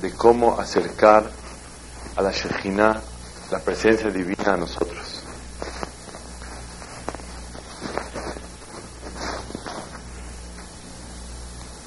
[0.00, 1.30] de cómo acercar
[2.16, 3.00] a la Shekhinah,
[3.50, 5.22] la presencia divina a nosotros.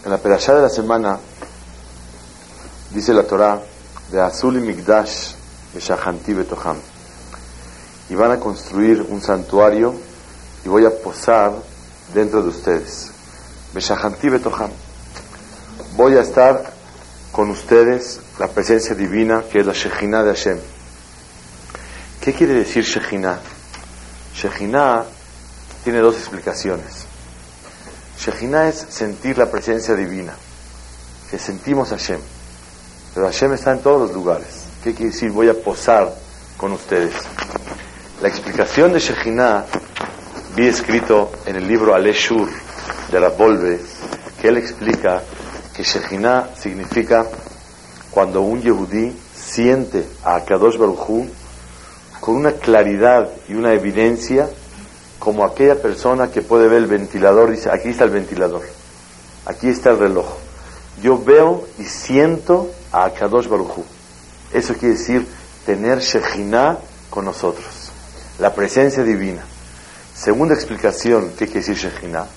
[0.04, 1.20] En la perashá de la semana
[2.90, 3.62] dice la Torah
[4.12, 5.36] de Azul y Migdash
[5.74, 6.78] de Betoham
[8.10, 9.94] y van a construir un santuario
[10.66, 11.54] y voy a posar
[12.14, 13.12] dentro de ustedes.
[13.74, 14.70] Beshahanti Betoham.
[15.96, 16.81] Voy a estar
[17.32, 20.60] con ustedes la presencia divina que es la Shekhinah de Hashem.
[22.22, 23.40] ¿Qué quiere decir Shekhinah?
[24.36, 25.06] Shekhinah
[25.84, 27.06] tiene dos explicaciones.
[28.20, 30.34] Shekhinah es sentir la presencia divina,
[31.30, 32.20] que sentimos Hashem.
[33.14, 34.66] Pero Hashem está en todos los lugares.
[34.84, 35.32] ¿Qué quiere decir?
[35.32, 36.14] Voy a posar
[36.58, 37.14] con ustedes.
[38.22, 39.66] La explicación de Shekhinah
[40.56, 42.50] vi escrito en el libro Aleshur
[43.12, 43.80] de la Volve,
[44.40, 45.24] que él explica
[45.82, 47.26] que Shekhinah significa
[48.12, 51.26] cuando un Yehudí siente a Kadosh Baruj
[52.20, 54.48] con una claridad y una evidencia
[55.18, 58.62] como aquella persona que puede ver el ventilador y dice, aquí está el ventilador,
[59.48, 60.28] aquí está el reloj.
[61.02, 63.80] Yo veo y siento a Kadosh Baruj
[64.54, 65.28] Eso quiere decir
[65.66, 66.78] tener Shekhinah
[67.10, 67.92] con nosotros,
[68.38, 69.42] la presencia divina.
[70.14, 72.28] Segunda explicación, ¿qué quiere decir Shekhinah?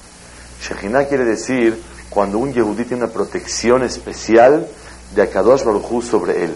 [0.63, 4.69] Shekhinah quiere decir cuando un Yehudí tiene una protección especial
[5.17, 6.55] de Akadosh Baruj sobre él.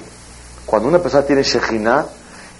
[0.64, 2.06] Cuando una persona tiene Shekhinah,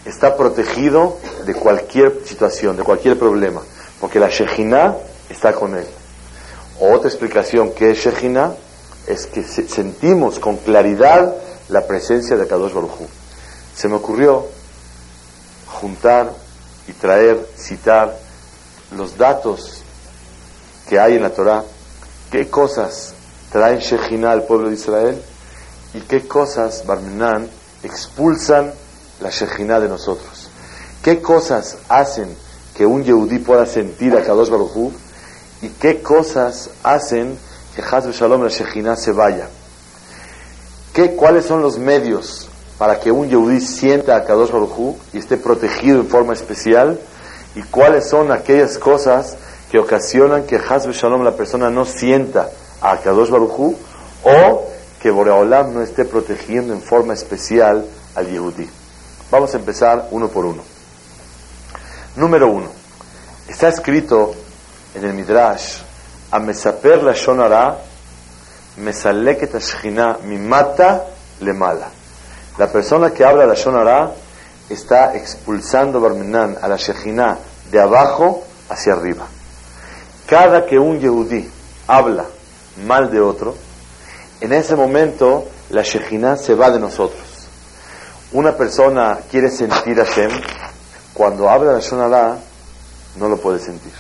[0.05, 3.63] está protegido de cualquier situación, de cualquier problema,
[4.01, 4.97] porque la Shekhinah
[5.31, 5.87] está con él.
[6.81, 8.55] Otra explicación que es Shekhinah
[9.07, 11.35] es que sentimos con claridad
[11.69, 12.99] la presencia de Akadosh Baruj
[13.77, 14.47] Se me ocurrió
[15.67, 16.33] juntar
[16.89, 18.19] y traer, citar
[18.97, 19.83] los datos
[20.89, 21.63] que hay en la Torah,
[22.31, 23.15] qué cosas
[23.51, 25.23] traen Shekhinah al pueblo de Israel
[25.95, 27.49] y qué cosas, Barminan,
[27.83, 28.73] expulsan
[29.21, 30.49] la Shekhinah de nosotros.
[31.03, 32.29] ¿Qué cosas hacen
[32.77, 34.93] que un Yehudí pueda sentir a Kadosh Baruj
[35.63, 37.39] y qué cosas hacen
[37.75, 39.49] que Hazbe Shalom la Shekhinah se vaya?
[40.93, 45.37] ¿Qué, ¿Cuáles son los medios para que un Yehudí sienta a Kadosh Baruj y esté
[45.37, 46.99] protegido en forma especial?
[47.55, 49.37] ¿Y cuáles son aquellas cosas
[49.71, 53.75] que ocasionan que Hazbe Shalom la persona no sienta a Kadosh Baruj
[54.25, 54.65] o
[55.01, 57.85] que Boreolam no esté protegiendo en forma especial
[58.15, 58.69] al Yehudí?
[59.31, 60.63] Vamos a empezar uno por uno.
[62.17, 62.69] Número uno.
[63.47, 64.35] Está escrito
[64.95, 65.79] en el Midrash,
[66.31, 67.79] a Mesaper la Shonara,
[68.79, 69.55] Mesaleket
[70.25, 71.05] mi mata
[71.41, 71.89] le mala.
[72.59, 74.13] La persona que habla la Shonara
[74.69, 77.39] está expulsando Barminan a la Shekhinah
[77.71, 79.27] de abajo hacia arriba.
[80.29, 81.49] Cada que un Yehudí
[81.87, 82.27] habla
[82.87, 83.55] mal de otro,
[84.43, 87.23] en ese momento la Shekhinah se va de nosotros.
[88.33, 90.31] Una persona quiere sentir a Hashem,
[91.15, 92.37] cuando habla la Shonara,
[93.17, 93.93] no lo puede sentir.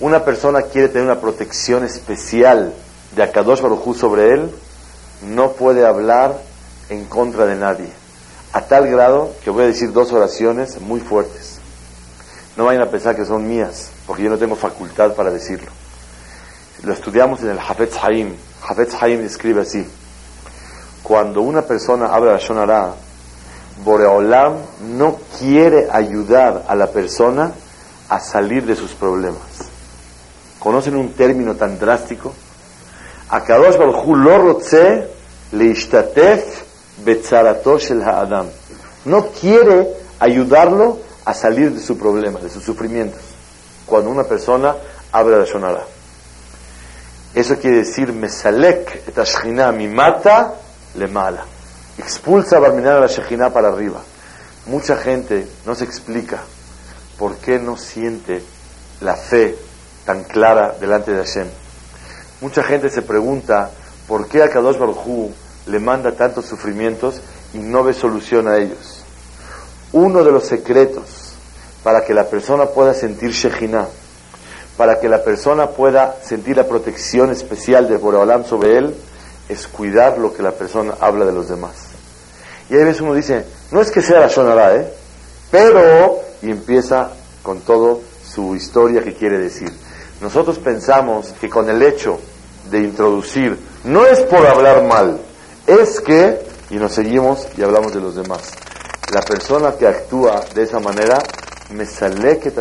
[0.00, 2.74] Una persona quiere tener una protección especial
[3.14, 4.50] de Akadosh Baruj sobre él,
[5.22, 6.36] no puede hablar
[6.88, 7.90] en contra de nadie.
[8.52, 11.58] A tal grado que voy a decir dos oraciones muy fuertes.
[12.56, 15.70] No vayan a pensar que son mías, porque yo no tengo facultad para decirlo.
[16.82, 18.34] Lo estudiamos en el Hafetz Haim.
[18.66, 19.86] Hafetz Haim escribe así
[21.04, 22.94] cuando una persona habla la Shonara,
[23.84, 24.54] Boreolam
[24.96, 27.52] no quiere ayudar a la persona
[28.08, 29.42] a salir de sus problemas.
[30.58, 32.32] ¿Conocen un término tan drástico?
[39.04, 39.88] No quiere
[40.20, 43.20] ayudarlo a salir de su problema, de sus sufrimientos.
[43.86, 44.74] Cuando una persona
[45.12, 45.84] habla la Shonara.
[47.34, 50.54] Eso quiere decir, mesalek et mi mata
[50.94, 51.44] le mala.
[51.98, 54.00] Expulsa a Barminan a la Shekhinah para arriba.
[54.66, 56.42] Mucha gente no se explica
[57.18, 58.42] por qué no siente
[59.00, 59.56] la fe
[60.04, 61.48] tan clara delante de Hashem.
[62.40, 63.70] Mucha gente se pregunta
[64.06, 65.30] por qué a Kadosh Baruj
[65.66, 67.20] le manda tantos sufrimientos
[67.52, 69.02] y no ve solución a ellos.
[69.92, 71.23] Uno de los secretos
[71.84, 73.86] para que la persona pueda sentir Shekhinah,
[74.76, 78.94] para que la persona pueda sentir la protección especial de Boreolam sobre él,
[79.48, 81.74] es cuidar lo que la persona habla de los demás.
[82.70, 84.92] Y a veces uno dice, no es que sea la Shonara, ¿eh?
[85.50, 87.10] Pero, y empieza
[87.42, 89.70] con todo su historia que quiere decir.
[90.22, 92.18] Nosotros pensamos que con el hecho
[92.70, 95.20] de introducir, no es por hablar mal,
[95.66, 96.40] es que,
[96.70, 98.52] y nos seguimos y hablamos de los demás.
[99.12, 101.18] La persona que actúa de esa manera,
[101.70, 102.52] me sale que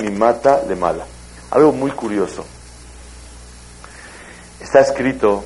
[0.00, 1.04] mi mata le mala.
[1.50, 2.44] Algo muy curioso.
[4.60, 5.44] Está escrito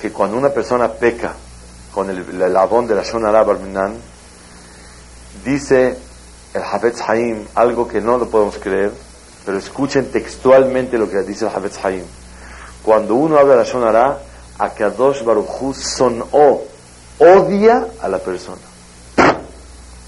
[0.00, 1.34] que cuando una persona peca
[1.92, 3.94] con el, el de la Shonara Barminan,
[5.44, 5.96] dice
[6.54, 8.92] el Hafetz Haim algo que no lo podemos creer,
[9.44, 12.04] pero escuchen textualmente lo que dice el Hafetz Haim.
[12.82, 14.18] Cuando uno habla de la Shonara,
[14.58, 16.62] Akadosh Baruchu son o
[17.18, 18.60] odia a la persona.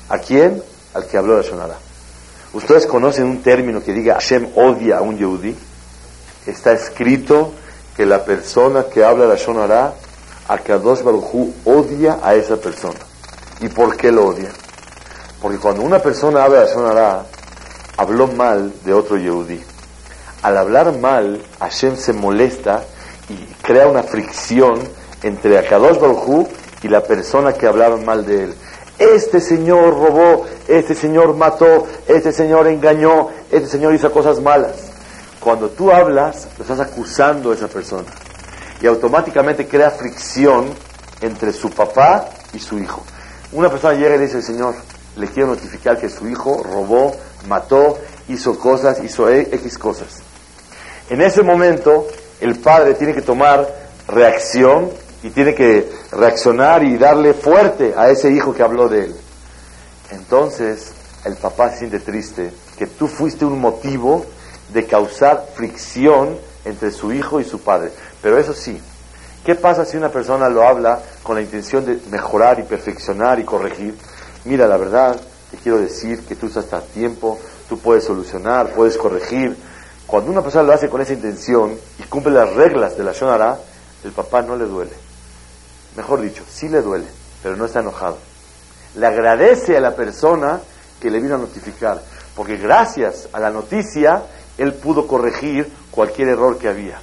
[0.09, 0.63] ¿A quién?
[0.93, 1.94] Al que habló de la Shonara.
[2.55, 5.57] ¿Ustedes conocen un término que diga Hashem odia a un Yehudi?
[6.47, 7.53] Está escrito
[7.97, 9.93] que la persona que habla la Shonara,
[10.47, 13.01] Akadosh Baruchu odia a esa persona.
[13.61, 14.51] ¿Y por qué lo odia?
[15.43, 17.27] Porque cuando una persona habla la Shonara,
[17.97, 19.61] habló mal de otro Yehudi.
[20.43, 22.85] Al hablar mal, Hashem se molesta
[23.29, 24.79] y crea una fricción
[25.25, 26.47] entre Akadosh Baruchu
[26.83, 28.55] y la persona que hablaron mal de él.
[28.99, 34.77] Este señor robó, este señor mató, este señor engañó, este señor hizo cosas malas.
[35.41, 38.09] Cuando tú hablas, lo estás acusando a esa persona.
[38.81, 40.67] Y automáticamente crea fricción
[41.21, 43.03] entre su papá y su hijo.
[43.53, 44.75] Una persona llega y dice, Señor,
[45.17, 47.15] le quiero notificar que su hijo robó,
[47.47, 47.99] mató,
[48.29, 50.23] hizo cosas, hizo e, X cosas.
[51.11, 52.07] En ese momento,
[52.41, 53.69] el padre tiene que tomar
[54.09, 54.91] reacción
[55.25, 59.17] y tiene que reaccionar y darle fuerte a ese hijo que habló de él.
[60.11, 60.93] Entonces,
[61.25, 64.27] el papá se siente triste que tú fuiste un motivo
[64.69, 66.37] de causar fricción
[66.67, 67.91] entre su hijo y su padre.
[68.21, 68.79] Pero eso sí,
[69.47, 73.45] ¿qué pasa si una persona lo habla con la intención de mejorar y perfeccionar y
[73.45, 73.97] corregir?
[74.45, 75.19] Mira, la verdad,
[75.51, 79.57] te quiero decir que tú estás a tiempo, tú puedes solucionar, puedes corregir.
[80.07, 83.57] Cuando una persona lo hace con esa intención y cumple las reglas de la Shonara,
[84.05, 85.04] el papá no le duele.
[85.97, 87.07] Mejor dicho, sí le duele,
[87.43, 88.19] pero no está enojado.
[88.97, 90.61] Le agradece a la persona
[91.01, 92.03] que le vino a notificar,
[92.35, 94.23] porque gracias a la noticia
[94.59, 97.01] él pudo corregir cualquier error que había.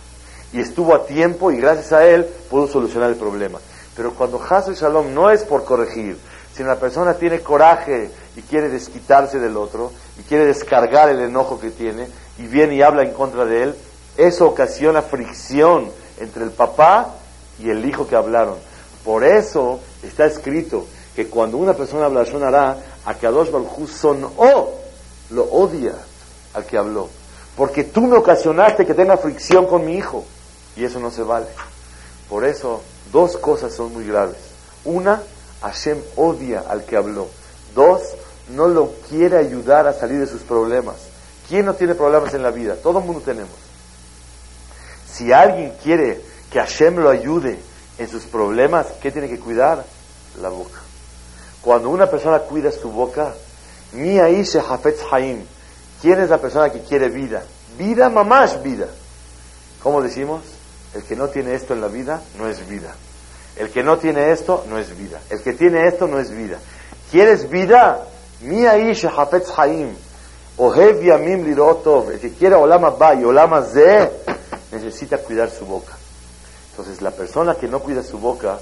[0.53, 3.59] Y estuvo a tiempo y gracias a él pudo solucionar el problema.
[3.95, 6.17] Pero cuando Hazel Shalom no es por corregir,
[6.53, 11.59] sino la persona tiene coraje y quiere desquitarse del otro y quiere descargar el enojo
[11.59, 13.75] que tiene y viene y habla en contra de él,
[14.17, 15.89] eso ocasiona fricción
[16.19, 17.15] entre el papá
[17.59, 18.55] y el hijo que hablaron.
[19.03, 24.75] Por eso está escrito que cuando una persona habla Shonará, a Kadosh Baruj son o
[25.31, 25.95] lo odia
[26.53, 27.09] al que habló
[27.55, 30.25] porque tú me ocasionaste que tenga fricción con mi hijo.
[30.75, 31.47] Y eso no se vale.
[32.29, 32.81] Por eso,
[33.11, 34.37] dos cosas son muy graves.
[34.85, 35.21] Una,
[35.61, 37.27] Hashem odia al que habló.
[37.75, 38.01] Dos,
[38.49, 40.95] no lo quiere ayudar a salir de sus problemas.
[41.49, 42.75] ¿Quién no tiene problemas en la vida?
[42.75, 43.51] Todo el mundo tenemos.
[45.11, 47.59] Si alguien quiere que Hashem lo ayude
[47.97, 49.83] en sus problemas, ¿qué tiene que cuidar?
[50.41, 50.79] La boca.
[51.61, 53.33] Cuando una persona cuida su boca,
[53.93, 55.43] mi Hafetz Haim,
[56.01, 57.43] ¿Quién es la persona que quiere vida?
[57.77, 58.87] Vida, mamás, vida.
[59.83, 60.41] ¿Cómo decimos?
[60.95, 62.95] El que no tiene esto en la vida no es vida.
[63.55, 65.21] El que no tiene esto no es vida.
[65.29, 66.57] El que tiene esto no es vida.
[67.11, 68.03] ¿Quieres vida?
[68.41, 69.93] Mi Hafetz Haim.
[70.57, 72.11] Ohev Yamim Lirotov.
[72.11, 74.11] El que quiere Olama Ba y Olama Ze
[74.71, 76.00] necesita cuidar su boca.
[76.71, 78.59] Entonces, la persona que no cuida su boca,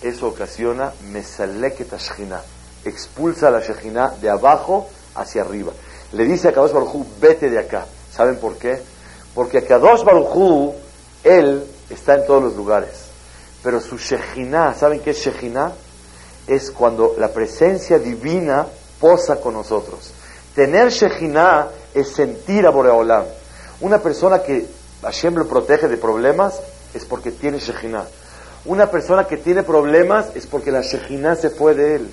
[0.00, 2.40] eso ocasiona Mesaleket Shechina.
[2.84, 5.72] Expulsa la Shechina de abajo hacia arriba
[6.12, 7.86] le dice a Kadosh Barujú, vete de acá.
[8.14, 8.80] ¿Saben por qué?
[9.34, 10.74] Porque a Kadosh Barujú,
[11.24, 13.06] él está en todos los lugares.
[13.62, 15.72] Pero su Shejinah, ¿saben qué es Shejinah?
[16.46, 18.66] Es cuando la presencia divina
[19.00, 20.12] posa con nosotros.
[20.54, 23.24] Tener Shejinah es sentir a Boreolam.
[23.80, 24.66] Una persona que
[25.02, 26.60] Hashem lo protege de problemas
[26.94, 28.04] es porque tiene Shejinah.
[28.64, 32.10] Una persona que tiene problemas es porque la Shejinah se fue de él.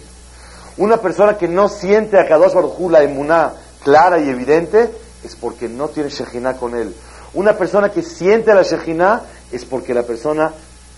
[0.77, 4.89] Una persona que no siente a Kadosh Baruj la emuná, clara y evidente,
[5.23, 6.95] es porque no tiene Shejina con él.
[7.33, 10.53] Una persona que siente la Shejina es porque la persona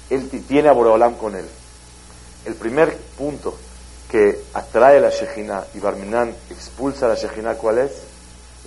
[0.09, 1.45] él tiene a Boreolam con él.
[2.45, 3.55] El primer punto
[4.09, 7.91] que atrae la Shejina y Barminan expulsa la Shejina, ¿cuál es?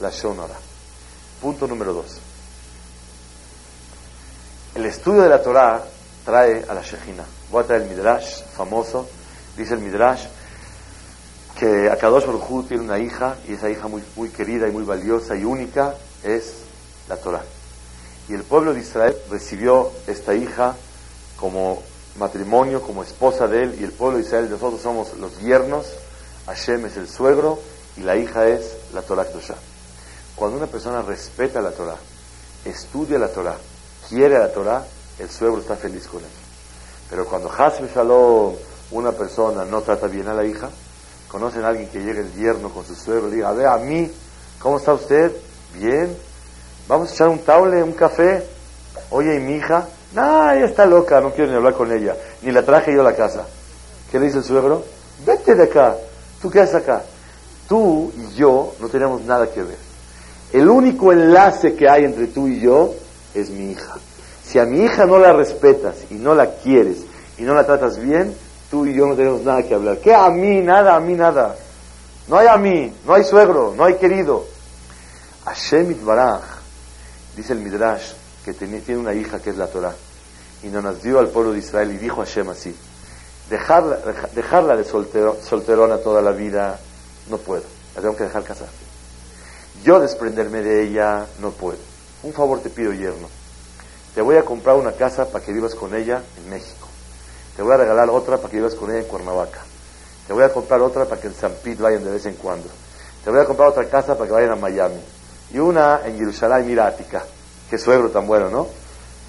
[0.00, 0.54] La Shonara.
[1.40, 2.18] Punto número dos.
[4.74, 5.84] El estudio de la Torah
[6.24, 7.24] trae a la Shejina.
[7.52, 9.08] Voy a traer el Midrash famoso.
[9.56, 10.24] Dice el Midrash
[11.56, 15.44] que Akadosh Baruj tiene una hija y esa hija muy, querida y muy valiosa y
[15.44, 16.54] única es
[17.08, 17.44] la Torah.
[18.28, 20.74] Y el pueblo de Israel recibió esta hija
[21.36, 21.80] como
[22.18, 25.86] matrimonio, como esposa de él y el pueblo de Israel, nosotros somos los yernos,
[26.46, 27.60] Hashem es el suegro
[27.96, 29.54] y la hija es la Torah Kedoshah.
[30.34, 31.98] Cuando una persona respeta la Torah,
[32.64, 33.56] estudia la Torah,
[34.08, 34.84] quiere la Torah,
[35.18, 36.30] el suegro está feliz con él.
[37.10, 38.54] Pero cuando Hashem Shalom,
[38.92, 40.70] una persona no trata bien a la hija,
[41.28, 43.76] conocen a alguien que llegue el yerno con su suegro y diga, a ver, a
[43.78, 44.10] mí,
[44.58, 45.32] ¿cómo está usted?
[45.74, 46.16] Bien.
[46.88, 48.46] Vamos a echar un taule, un café.
[49.10, 49.86] Oye, ¿y mi hija?
[50.14, 52.16] No, ella está loca, no quiero ni hablar con ella.
[52.42, 53.46] Ni la traje yo a la casa.
[54.10, 54.84] ¿Qué le dice el suegro?
[55.26, 55.96] Vete de acá.
[56.40, 57.02] ¿Tú qué haces acá?
[57.68, 59.78] Tú y yo no tenemos nada que ver.
[60.52, 62.94] El único enlace que hay entre tú y yo
[63.34, 63.96] es mi hija.
[64.44, 66.98] Si a mi hija no la respetas y no la quieres
[67.38, 68.34] y no la tratas bien,
[68.70, 69.98] tú y yo no tenemos nada que hablar.
[69.98, 70.60] ¿Qué a mí?
[70.60, 71.56] Nada, a mí nada.
[72.26, 74.46] No hay a mí, no hay suegro, no hay querido.
[75.44, 76.42] Hashem Baraj,
[77.36, 78.12] dice el Midrash,
[78.44, 79.94] que tiene una hija que es la Torah,
[80.62, 82.74] y no nos dio al pueblo de Israel y dijo a Hashem así,
[83.50, 83.98] dejarla,
[84.34, 86.78] dejarla de solterona toda la vida,
[87.28, 87.64] no puedo,
[87.94, 88.68] la tengo que dejar casar.
[89.82, 91.93] Yo desprenderme de ella, no puedo.
[92.24, 93.28] Un favor te pido, yerno.
[94.14, 96.88] Te voy a comprar una casa para que vivas con ella en México.
[97.54, 99.60] Te voy a regalar otra para que vivas con ella en Cuernavaca.
[100.26, 102.66] Te voy a comprar otra para que en San Pete vayan de vez en cuando.
[103.22, 105.02] Te voy a comprar otra casa para que vayan a Miami.
[105.52, 107.26] Y una en Jerusalén, Mirática.
[107.68, 108.60] Qué suegro tan bueno, ¿no?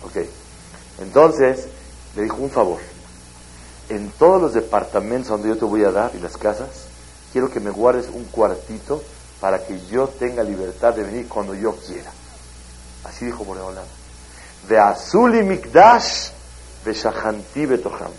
[0.03, 0.25] Ok.
[1.01, 1.67] Entonces,
[2.15, 2.79] le dijo un favor.
[3.89, 6.87] En todos los departamentos donde yo te voy a dar y las casas,
[7.33, 9.03] quiero que me guardes un cuartito
[9.41, 12.14] para que yo tenga libertad de venir cuando yo quiera.
[13.05, 13.85] Así dijo Boreolam.
[14.67, 16.29] De Azuli Mikdash,
[16.83, 18.11] de Shahanti Betoham.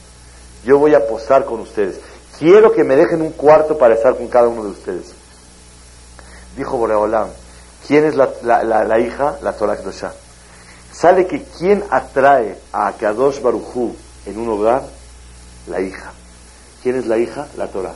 [0.65, 2.01] Yo voy a posar con ustedes.
[2.39, 5.13] Quiero que me dejen un cuarto para estar con cada uno de ustedes.
[6.57, 7.29] Dijo Boreolam.
[7.87, 9.37] ¿Quién es la, la, hija?
[9.43, 10.13] La Torah Kedoshah.
[10.93, 14.83] Sale que quién atrae a Kadosh Baruchu en un hogar?
[15.69, 16.13] La hija.
[16.83, 17.47] ¿Quién es la hija?
[17.57, 17.93] La Torah.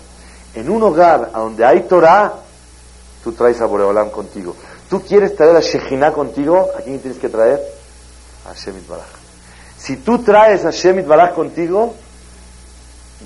[0.54, 2.34] En un hogar donde hay Torah,
[3.24, 4.54] tú traes a Boreolam contigo.
[4.90, 6.68] ¿Tú quieres traer a Shejinah contigo?
[6.76, 7.62] ¿A quién tienes que traer?
[8.50, 9.06] A Shemit Baraj.
[9.78, 11.94] Si tú traes a Shemit Baraj contigo,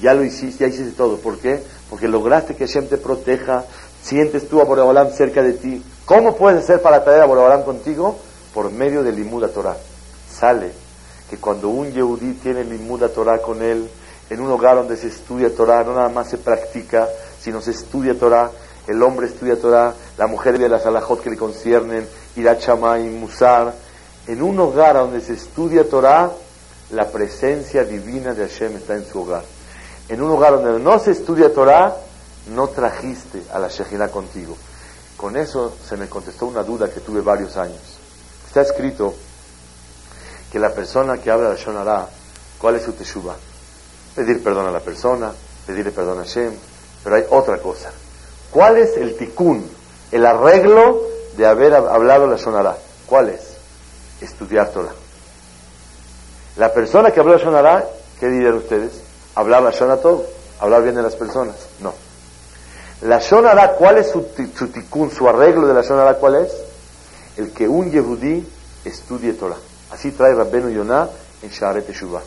[0.02, 1.16] ya lo hiciste, ya hiciste todo.
[1.16, 1.62] ¿Por qué?
[1.88, 3.64] Porque lograste que Hashem te proteja,
[4.02, 5.82] sientes tú a cerca de ti.
[6.04, 8.18] ¿Cómo puedes hacer para traer a Boreolam contigo?
[8.52, 9.76] Por medio del Limuda Torah.
[10.30, 10.70] Sale
[11.30, 13.88] que cuando un Yehudí tiene Limuda Torah con él,
[14.28, 17.08] en un hogar donde se estudia Torah, no nada más se practica,
[17.40, 18.50] sino se estudia Torah,
[18.86, 22.58] el hombre estudia Torah, la mujer ve las alajot que le conciernen, irá
[22.98, 23.74] y musar.
[24.26, 26.30] En un hogar donde se estudia Torah,
[26.90, 29.42] la presencia divina de Hashem está en su hogar.
[30.08, 31.96] En un hogar donde no se estudia Torah,
[32.54, 34.56] no trajiste a la Shekhinah contigo.
[35.16, 37.80] Con eso se me contestó una duda que tuve varios años.
[38.46, 39.14] Está escrito
[40.52, 42.06] que la persona que habla de Shonara,
[42.58, 43.34] ¿cuál es su teshuva?
[44.14, 45.32] Pedir perdón a la persona,
[45.66, 46.52] pedirle perdón a Hashem,
[47.02, 47.90] pero hay otra cosa.
[48.54, 49.68] ¿Cuál es el tikkun,
[50.12, 51.02] el arreglo
[51.36, 52.76] de haber hablado la Shonara?
[53.04, 53.40] ¿Cuál es?
[54.20, 54.94] Estudiar Torah.
[56.56, 57.84] La persona que habló la Shonara,
[58.20, 58.92] ¿qué dirían ustedes?
[59.34, 60.24] Hablar la Shonara todo,
[60.60, 61.56] hablar bien de las personas.
[61.80, 61.94] No.
[63.02, 64.24] La Shonara, ¿cuál es su,
[64.56, 66.14] su su arreglo de la Shonara?
[66.14, 66.52] ¿Cuál es?
[67.36, 68.48] El que un Yehudí
[68.84, 69.58] estudie Torah.
[69.90, 71.08] Así trae Rabbenu Yonah
[71.42, 72.22] en Sharet Teshuvah.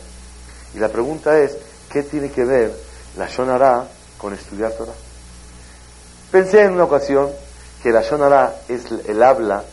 [0.74, 1.56] Y la pregunta es,
[1.90, 2.70] ¿qué tiene que ver
[3.16, 5.07] la Shonara con estudiar Torah?
[6.30, 7.30] Pensé en una ocasión
[7.82, 9.64] que la Shonara es el habla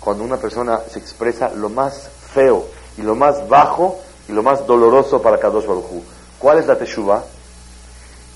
[0.00, 2.64] cuando una persona se expresa lo más feo
[2.96, 6.02] y lo más bajo y lo más doloroso para Kadosh Baruj
[6.38, 7.22] ¿Cuál es la Teshuvah?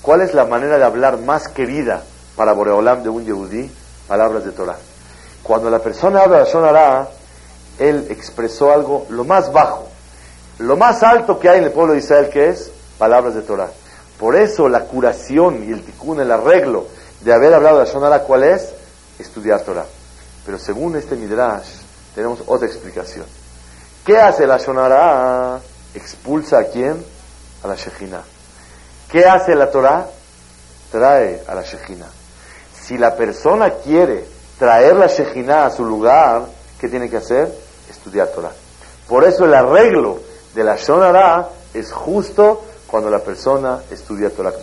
[0.03, 2.03] ¿Cuál es la manera de hablar más querida
[2.35, 3.71] para Boreolam de un Yehudí?
[4.07, 4.77] Palabras de Torah.
[5.41, 7.07] Cuando la persona habla de Shonara,
[7.79, 9.87] él expresó algo lo más bajo,
[10.59, 12.69] lo más alto que hay en el pueblo de Israel, que es
[12.99, 13.71] palabras de Torah.
[14.19, 16.85] Por eso la curación y el tikkun, el arreglo
[17.25, 18.69] de haber hablado de Shonara, ¿cuál es?
[19.17, 19.85] Estudiar Torah.
[20.45, 21.65] Pero según este Midrash,
[22.13, 23.25] tenemos otra explicación.
[24.05, 25.59] ¿Qué hace la Shonara?
[25.95, 27.03] Expulsa a quién?
[27.63, 28.21] A la Shejina.
[29.11, 30.05] ¿Qué hace la Torah?
[30.91, 32.05] Trae a la Shejina.
[32.79, 34.23] Si la persona quiere
[34.59, 36.43] traer la Shejina a su lugar,
[36.79, 37.51] ¿qué tiene que hacer?
[37.89, 38.51] Estudiar Torah.
[39.09, 40.19] Por eso el arreglo
[40.53, 44.53] de la Shonara es justo cuando la persona estudia Torah.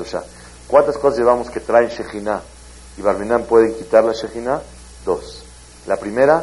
[0.73, 2.41] ¿Cuántas cosas llevamos que traen Shejina?
[2.97, 4.63] Y Barminan pueden quitar la Shejina?
[5.05, 5.45] Dos.
[5.87, 6.43] La primera,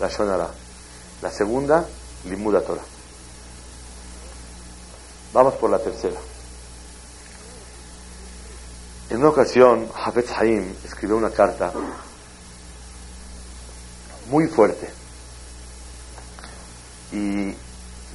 [0.00, 0.48] la Shonara.
[1.20, 1.84] La segunda,
[2.24, 2.80] Limuda Torah.
[5.34, 6.16] Vamos por la tercera.
[9.10, 11.70] En una ocasión, Hafez Haim escribió una carta
[14.30, 14.88] muy fuerte
[17.12, 17.54] y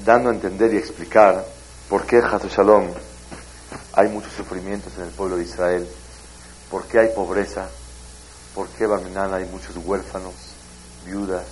[0.03, 1.45] dando a entender y explicar
[1.87, 2.87] ¿Por qué, Shalom,
[3.93, 5.87] hay muchos sufrimientos en el pueblo de Israel?
[6.69, 7.69] ¿Por qué hay pobreza?
[8.55, 10.33] ¿Por qué, Barminan, hay muchos huérfanos,
[11.05, 11.45] viudas?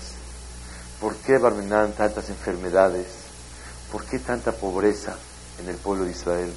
[0.99, 3.07] ¿Por qué, Barminan, tantas enfermedades?
[3.91, 5.15] ¿Por qué tanta pobreza
[5.61, 6.53] en el pueblo de Israel?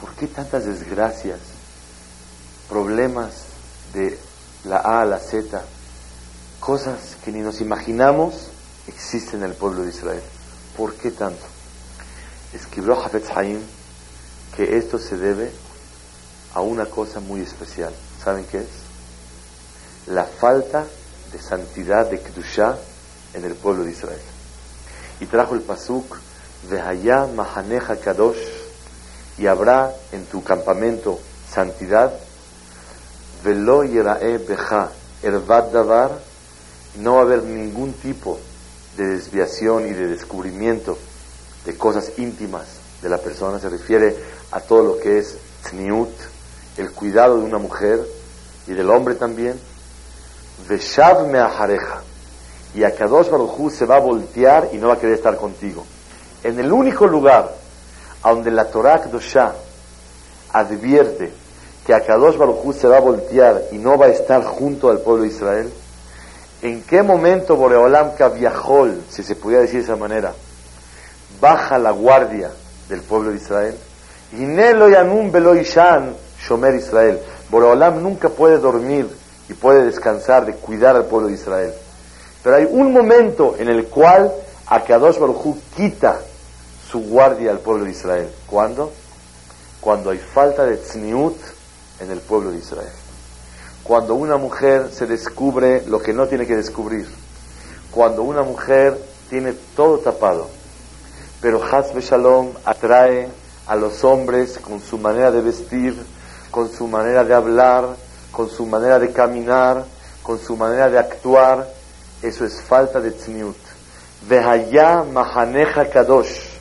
[0.00, 1.40] ¿Por qué tantas desgracias?
[2.68, 3.32] Problemas
[3.92, 4.18] de
[4.64, 5.62] la A a la Z,
[6.60, 8.48] cosas que ni nos imaginamos
[8.86, 10.22] existen en el pueblo de Israel.
[10.76, 11.44] ¿Por qué tanto?
[12.52, 13.60] Escribió Hafetz Haim
[14.56, 15.50] que esto se debe
[16.54, 17.94] a una cosa muy especial.
[18.22, 18.68] ¿Saben qué es?
[20.06, 20.86] La falta
[21.32, 22.76] de santidad de Kedushah
[23.34, 24.20] en el pueblo de Israel.
[25.20, 26.16] Y trajo el pasuk
[26.70, 28.38] de Hayá Mahaneja Kadosh
[29.38, 31.20] y habrá en tu campamento
[31.52, 32.12] santidad
[33.44, 34.90] Velo Yerae Beja
[35.22, 36.18] Ervad Davar
[36.96, 38.38] no va a haber ningún tipo
[38.96, 40.98] de desviación y de descubrimiento
[41.64, 42.66] de cosas íntimas
[43.02, 44.16] de la persona, se refiere
[44.50, 46.10] a todo lo que es tzniut,
[46.76, 48.00] el cuidado de una mujer
[48.66, 49.58] y del hombre también.
[50.68, 52.02] Veshav me ajareja.
[52.74, 55.86] Y a Kadosh Baruj se va a voltear y no va a querer estar contigo.
[56.44, 57.54] En el único lugar
[58.22, 59.54] donde la Torah Kedoshah
[60.52, 61.32] advierte
[61.86, 65.00] que a Kadosh Baruj se va a voltear y no va a estar junto al
[65.00, 65.72] pueblo de Israel,
[66.60, 70.34] ¿En qué momento Boreolam Kaviahol, si se pudiera decir de esa manera,
[71.40, 72.50] baja la guardia
[72.88, 73.76] del pueblo de Israel?
[74.32, 77.20] Y Nelo Yanum Ishan Shomer Israel.
[77.50, 79.08] Boreolam nunca puede dormir
[79.48, 81.72] y puede descansar de cuidar al pueblo de Israel.
[82.42, 84.32] Pero hay un momento en el cual
[84.66, 86.18] Akadosh Baruj quita
[86.90, 88.28] su guardia al pueblo de Israel.
[88.46, 88.92] ¿Cuándo?
[89.80, 91.36] Cuando hay falta de tzniut
[92.00, 92.92] en el pueblo de Israel
[93.88, 97.08] cuando una mujer se descubre lo que no tiene que descubrir,
[97.90, 98.98] cuando una mujer
[99.30, 100.46] tiene todo tapado,
[101.40, 103.30] pero Hazbe Shalom atrae
[103.68, 105.94] a los hombres con su manera de vestir,
[106.50, 107.96] con su manera de hablar,
[108.32, 109.84] con su manera de caminar,
[110.22, 111.68] con su manera de actuar,
[112.22, 113.56] eso es falta de tzniut.
[114.28, 116.58] Vehaya mahaneja kadosh,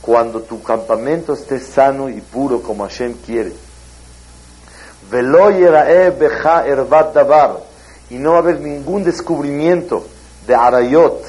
[0.00, 3.52] cuando tu campamento esté sano y puro como Hashem quiere.
[8.10, 10.04] Y no va a haber ningún descubrimiento
[10.46, 11.22] de arayot,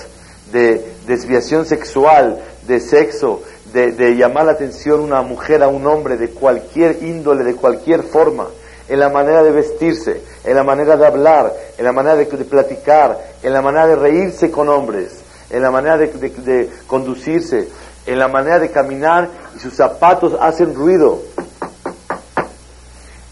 [0.51, 3.41] de desviación sexual, de sexo,
[3.75, 8.47] de, llamar la atención una mujer a un hombre de cualquier índole, de cualquier forma,
[8.87, 13.19] en la manera de vestirse, en la manera de hablar, en la manera de, platicar,
[13.43, 17.67] en la manera de reírse con hombres, en la manera de conducirse,
[18.05, 21.21] en la manera de caminar y sus zapatos hacen ruido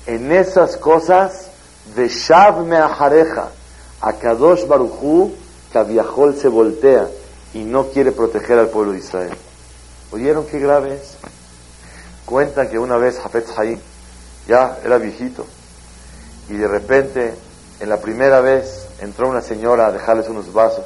[0.06, 1.48] en esas cosas,
[1.96, 3.50] de Shav Meajareja,
[4.02, 5.32] a Kadosh Baruchu,
[5.72, 7.08] Kaviahol se voltea
[7.54, 9.32] y no quiere proteger al pueblo de Israel.
[10.14, 11.18] ¿Oyeron qué grave es?
[12.28, 13.80] Cuentan que una vez Hafetz Haim
[14.48, 15.48] ya era viejito
[16.50, 17.34] y de repente,
[17.80, 20.86] en la primera vez, entró una señora a dejarles unos vasos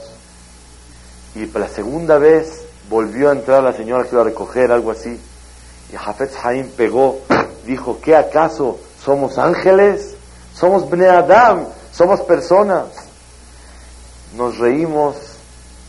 [1.35, 5.19] y la segunda vez volvió a entrar la señora que iba a recoger algo así
[5.91, 5.95] y
[6.41, 7.19] Haim pegó,
[7.65, 10.15] dijo, ¿qué acaso somos ángeles,
[10.53, 12.87] somos Bnei Adam, somos personas.
[14.37, 15.17] Nos reímos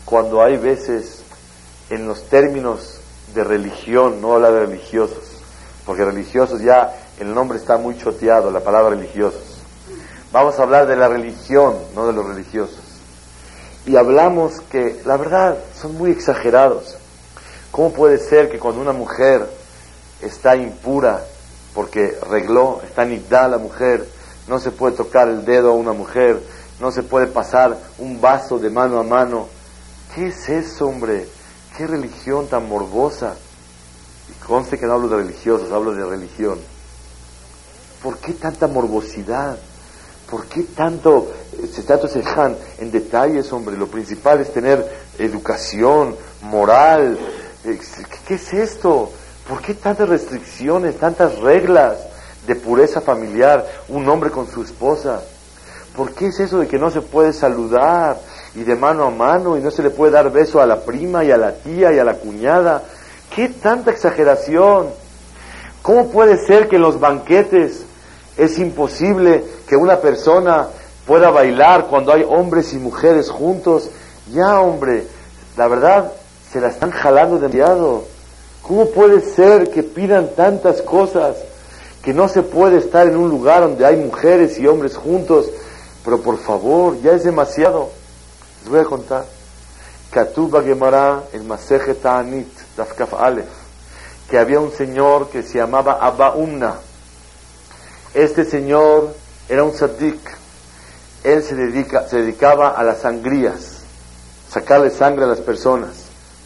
[0.03, 1.21] cuando hay veces
[1.89, 2.98] en los términos
[3.33, 5.41] de religión, no habla de religiosos,
[5.85, 9.59] porque religiosos ya el nombre está muy choteado, la palabra religiosos.
[10.31, 12.79] Vamos a hablar de la religión, no de los religiosos.
[13.85, 16.97] Y hablamos que, la verdad, son muy exagerados.
[17.71, 19.47] ¿Cómo puede ser que cuando una mujer
[20.21, 21.23] está impura,
[21.73, 24.05] porque regló, está nidá la mujer,
[24.47, 26.41] no se puede tocar el dedo a una mujer,
[26.79, 29.47] no se puede pasar un vaso de mano a mano.
[30.13, 31.27] ¿Qué es eso, hombre?
[31.79, 33.35] ¿Qué religión tan morbosa?
[34.29, 36.59] Y conste que no hablo de religiosos, hablo de religión.
[38.03, 39.57] ¿Por qué tanta morbosidad?
[40.29, 41.31] ¿Por qué tanto,
[41.71, 43.77] se tanto se dejan en detalles, hombre?
[43.77, 44.85] Lo principal es tener
[45.19, 47.17] educación, moral.
[47.63, 49.13] ¿Qué es esto?
[49.47, 51.97] ¿Por qué tantas restricciones, tantas reglas
[52.45, 55.21] de pureza familiar, un hombre con su esposa?
[55.95, 58.19] ¿Por qué es eso de que no se puede saludar
[58.55, 61.23] y de mano a mano y no se le puede dar beso a la prima
[61.23, 62.83] y a la tía y a la cuñada?
[63.33, 64.87] ¿Qué tanta exageración?
[65.81, 67.85] ¿Cómo puede ser que en los banquetes
[68.37, 70.67] es imposible que una persona
[71.05, 73.89] pueda bailar cuando hay hombres y mujeres juntos?
[74.31, 75.05] Ya, hombre,
[75.57, 76.11] la verdad,
[76.51, 78.03] se la están jalando demasiado.
[78.61, 81.35] ¿Cómo puede ser que pidan tantas cosas
[82.03, 85.49] que no se puede estar en un lugar donde hay mujeres y hombres juntos?
[86.03, 87.98] Pero por favor, ya es demasiado.
[88.61, 89.25] Les voy a contar.
[90.11, 93.47] Katuba Gemara, el Maseje Ta'anit, Dafkaf Aleph.
[94.29, 96.75] que había un señor que se llamaba Abba Umna.
[98.13, 99.15] Este señor
[99.47, 100.19] era un sadik.
[101.23, 103.79] Él se, dedica, se dedicaba a las sangrías,
[104.51, 105.89] sacarle sangre a las personas.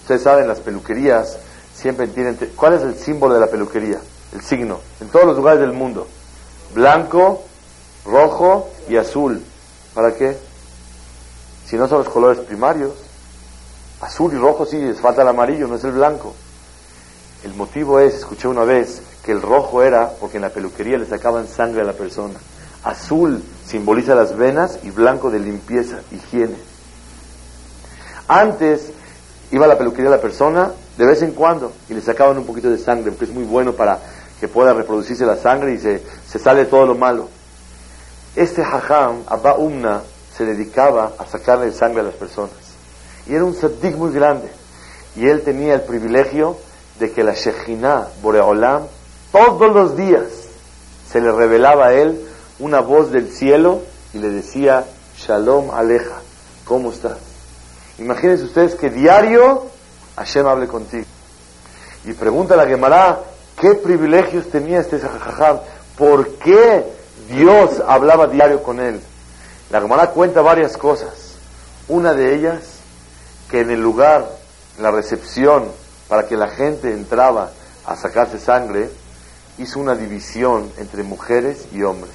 [0.02, 1.38] Ustedes saben, las peluquerías
[1.76, 2.38] siempre tienen...
[2.56, 4.00] ¿Cuál es el símbolo de la peluquería?
[4.34, 4.80] El signo.
[5.00, 6.08] En todos los lugares del mundo.
[6.74, 7.44] Blanco,
[8.06, 9.42] rojo y azul.
[9.94, 10.38] ¿Para qué?
[11.74, 12.92] Si no son los colores primarios.
[14.00, 16.36] Azul y rojo sí, les falta el amarillo, no es el blanco.
[17.44, 21.08] El motivo es, escuché una vez, que el rojo era porque en la peluquería le
[21.08, 22.36] sacaban sangre a la persona.
[22.84, 26.58] Azul simboliza las venas y blanco de limpieza, higiene.
[28.28, 28.92] Antes
[29.50, 32.70] iba a la peluquería la persona de vez en cuando y le sacaban un poquito
[32.70, 33.98] de sangre, porque es muy bueno para
[34.40, 37.30] que pueda reproducirse la sangre y se, se sale todo lo malo.
[38.36, 40.04] Este hajam, Abba Umna,
[40.36, 42.56] se dedicaba a sacarle sangre a las personas.
[43.28, 44.50] Y era un saddik muy grande.
[45.16, 46.58] Y él tenía el privilegio
[47.00, 48.84] de que la Shejina Boreolam
[49.32, 50.24] todos los días
[51.12, 52.20] se le revelaba a él
[52.60, 53.82] una voz del cielo
[54.14, 54.86] y le decía,
[55.18, 56.22] Shalom Aleja,
[56.66, 57.18] ¿cómo estás?
[58.00, 59.66] Imagínense ustedes que diario
[60.16, 61.06] Hashem hable contigo.
[62.06, 63.20] Y pregunta a la Gemara,
[63.60, 65.60] ¿qué privilegios tenía este Jajam?
[65.98, 66.86] ¿Por qué
[67.30, 69.00] Dios hablaba diario con él?
[69.74, 71.34] La Gemara cuenta varias cosas.
[71.88, 72.62] Una de ellas,
[73.50, 74.30] que en el lugar,
[74.80, 75.64] la recepción,
[76.08, 77.50] para que la gente entraba
[77.84, 78.92] a sacarse sangre,
[79.58, 82.14] hizo una división entre mujeres y hombres.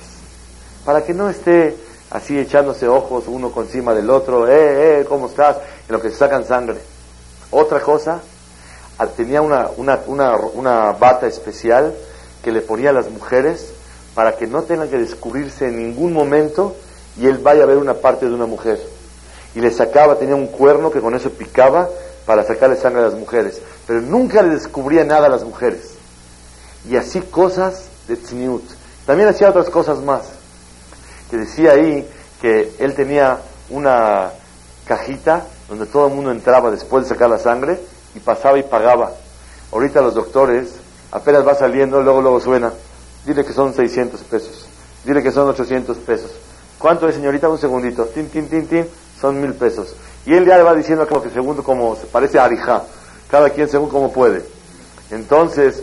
[0.85, 1.77] Para que no esté
[2.11, 5.57] así echándose ojos uno con encima del otro, eh, eh, ¿cómo estás?
[5.88, 6.79] En lo que se sacan sangre.
[7.51, 8.21] Otra cosa,
[9.16, 11.92] tenía una, una, una, una bata especial
[12.40, 13.73] que le ponía a las mujeres
[14.14, 16.77] para que no tengan que descubrirse en ningún momento
[17.19, 18.81] y él vaya a ver una parte de una mujer.
[19.55, 21.89] Y le sacaba, tenía un cuerno que con eso picaba
[22.27, 23.61] para sacarle sangre a las mujeres.
[23.87, 25.95] Pero nunca le descubría nada a las mujeres.
[26.89, 28.63] Y así cosas de tzniut.
[29.07, 30.23] También hacía otras cosas más.
[31.31, 32.09] Que decía ahí
[32.41, 33.39] que él tenía
[33.71, 34.31] una
[34.87, 37.81] cajita donde todo el mundo entraba después de sacar la sangre
[38.15, 39.13] y pasaba y pagaba.
[39.73, 40.69] Ahorita los doctores
[41.11, 42.73] apenas va saliendo, luego luego suena.
[43.27, 44.67] Dile que son 600 pesos.
[45.05, 46.31] Dile que son 800 pesos.
[46.79, 47.49] ¿Cuánto es, señorita?
[47.49, 48.07] Un segundito.
[48.07, 48.87] Tin, tin, tin, tin.
[49.21, 49.95] Son mil pesos.
[50.27, 52.85] Y él ya le va diciendo como que segundo como se parece a Arija.
[53.31, 54.45] Cada quien según como puede.
[55.11, 55.83] Entonces,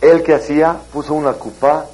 [0.00, 1.86] él que hacía, puso una cupa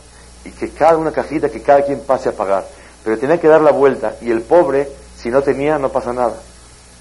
[0.45, 2.67] y que cada una cajita que cada quien pase a pagar.
[3.05, 6.37] Pero tenía que dar la vuelta y el pobre, si no tenía, no pasa nada.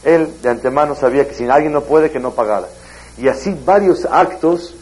[0.03, 2.67] Él de antemano sabía que si alguien no puede, que no pagara.
[3.17, 4.75] Y así varios actos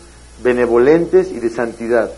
[0.43, 2.11] benevolentes y de santidad.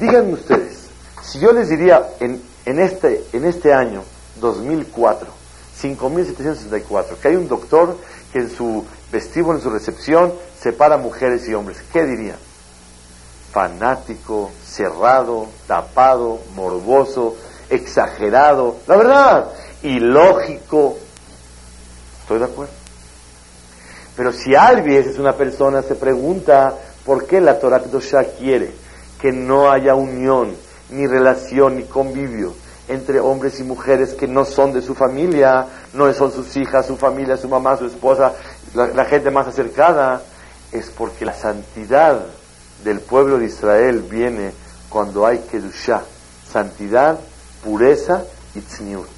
[0.00, 0.88] Díganme ustedes,
[1.22, 4.02] si yo les diría en, en, este, en este año,
[4.40, 5.28] 2004,
[5.76, 7.96] 5764, que hay un doctor
[8.32, 12.38] que en su vestíbulo, en su recepción, separa mujeres y hombres, ¿qué dirían?
[13.54, 17.36] fanático, cerrado, tapado, morboso,
[17.70, 19.52] exagerado, la verdad,
[19.84, 20.96] ilógico.
[22.22, 22.72] Estoy de acuerdo.
[24.16, 26.74] Pero si alguien es una persona, se pregunta
[27.06, 27.80] por qué la Torah
[28.36, 28.72] quiere
[29.20, 30.56] que no haya unión,
[30.90, 32.54] ni relación, ni convivio
[32.88, 36.96] entre hombres y mujeres que no son de su familia, no son sus hijas, su
[36.96, 38.32] familia, su mamá, su esposa,
[38.74, 40.22] la, gente más acercada,
[40.72, 42.26] es porque la santidad
[42.82, 44.52] del pueblo de Israel viene
[44.90, 46.02] cuando hay Kedushah,
[46.50, 47.18] santidad,
[47.62, 49.08] pureza y tzniut.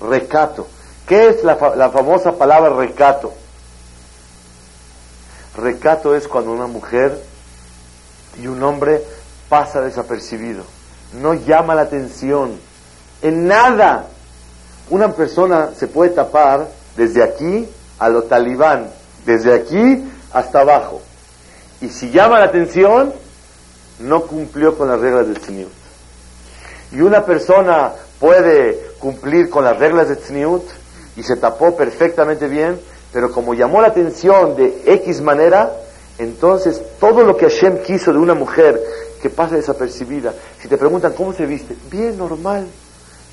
[0.00, 0.68] Recato.
[1.06, 3.32] ¿Qué es la, la famosa palabra recato?
[5.56, 7.18] Recato es cuando una mujer
[8.40, 9.02] y un hombre
[9.48, 10.64] pasa desapercibido,
[11.14, 12.58] no llama la atención,
[13.22, 14.06] en nada.
[14.90, 17.68] Una persona se puede tapar desde aquí
[17.98, 18.88] a lo talibán,
[19.26, 21.02] desde aquí hasta abajo.
[21.80, 23.12] Y si llama la atención,
[24.00, 25.68] no cumplió con las reglas del tzniut.
[26.92, 30.64] Y una persona puede cumplir con las reglas del tzniut
[31.16, 32.80] y se tapó perfectamente bien,
[33.12, 35.72] pero como llamó la atención de X manera,
[36.18, 38.80] entonces todo lo que Hashem quiso de una mujer
[39.20, 42.66] que pasa desapercibida, si te preguntan cómo se viste, bien normal,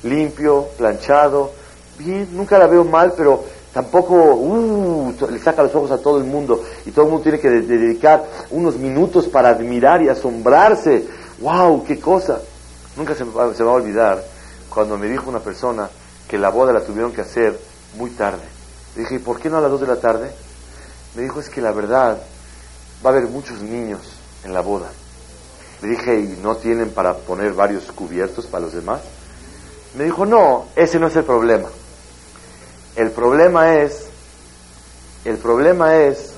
[0.02, 1.52] limpio, planchado,
[1.98, 6.24] bien, nunca la veo mal, pero tampoco uh, le saca los ojos a todo el
[6.24, 11.06] mundo y todo el mundo tiene que dedicar unos minutos para admirar y asombrarse.
[11.40, 11.84] ¡Wow!
[11.84, 12.40] ¡Qué cosa!
[12.96, 14.24] Nunca se va, se va a olvidar
[14.70, 15.88] cuando me dijo una persona
[16.28, 17.58] que la boda la tuvieron que hacer
[17.96, 18.42] muy tarde.
[18.94, 20.30] Le dije, ¿y por qué no a las dos de la tarde?
[21.14, 22.18] Me dijo, es que la verdad
[23.04, 24.00] va a haber muchos niños
[24.44, 24.90] en la boda.
[25.82, 29.00] Le dije, ¿y no tienen para poner varios cubiertos para los demás?
[29.96, 31.68] Me dijo, no, ese no es el problema.
[32.96, 34.06] El problema es,
[35.24, 36.32] el problema es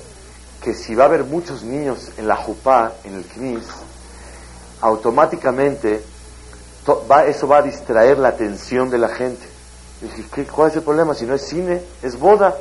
[0.61, 3.63] que si va a haber muchos niños en la jupá, en el knis,
[4.81, 6.03] automáticamente
[7.27, 9.45] eso va a distraer la atención de la gente.
[10.01, 11.13] dije, ¿qué, ¿cuál es el problema?
[11.13, 12.57] Si no es cine, es boda.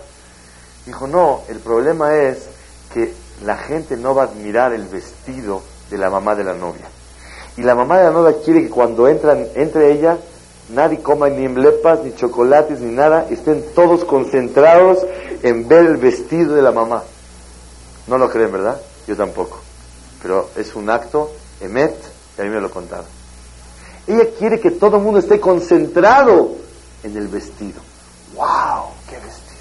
[0.87, 2.47] Dijo, no, el problema es
[2.93, 3.15] que
[3.45, 6.87] la gente no va a admirar el vestido de la mamá de la novia.
[7.57, 10.17] Y la mamá de la novia quiere que cuando entran, entre ella,
[10.71, 14.99] nadie coma ni emblepas, ni chocolates, ni nada, estén todos concentrados
[15.43, 17.03] en ver el vestido de la mamá.
[18.07, 18.81] No lo creen, ¿verdad?
[19.07, 19.59] Yo tampoco.
[20.23, 21.95] Pero es un acto, emet,
[22.37, 23.07] y a mí me lo contaron.
[24.07, 26.53] Ella quiere que todo el mundo esté concentrado
[27.03, 27.81] en el vestido.
[28.35, 28.85] ¡Wow!
[29.09, 29.59] ¡Qué vestido!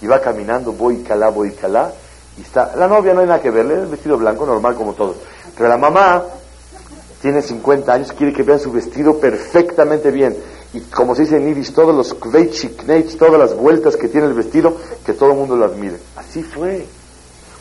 [0.00, 1.92] Y va caminando, voy calá, voy calá,
[2.38, 2.74] y está.
[2.76, 5.16] La novia no hay nada que verle, el vestido blanco normal como todos.
[5.56, 6.24] Pero la mamá
[7.22, 10.36] tiene 50 años, quiere que vean su vestido perfectamente bien.
[10.72, 14.34] Y como se dice en Yiddish, todos los kveitsch, todas las vueltas que tiene el
[14.34, 15.96] vestido, que todo el mundo lo admire.
[16.16, 16.86] Así fue.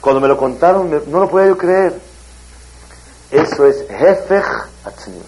[0.01, 1.99] Cuando me lo contaron, no lo podía yo creer.
[3.31, 4.45] Eso es Hefech
[4.83, 5.25] Atzniut.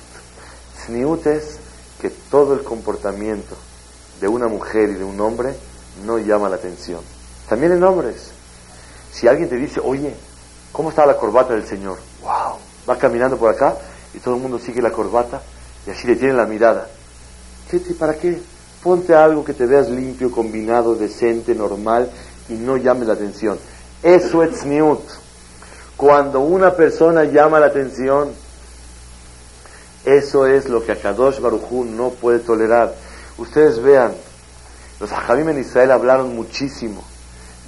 [0.77, 1.57] Tzniut es
[2.01, 3.55] que todo el comportamiento
[4.21, 5.55] de una mujer y de un hombre
[6.05, 7.01] no llama la atención.
[7.49, 8.31] También en hombres.
[9.11, 10.13] Si alguien te dice, oye,
[10.71, 11.97] ¿cómo está la corbata del Señor?
[12.27, 12.57] ¡Wow!
[12.89, 13.73] Va caminando por acá
[14.13, 15.41] y todo el mundo sigue la corbata
[15.85, 16.89] y así le tiene la mirada.
[17.71, 18.41] ¿Qué ¿Para qué?
[18.83, 22.11] Ponte algo que te veas limpio, combinado, decente, normal
[22.49, 23.57] y no llame la atención.
[24.03, 24.99] Eso es niut.
[25.95, 28.31] Cuando una persona llama la atención,
[30.03, 32.93] eso es lo que Akadosh Barujú no puede tolerar.
[33.37, 34.13] Ustedes vean,
[34.99, 37.03] los Ajamim en Israel hablaron muchísimo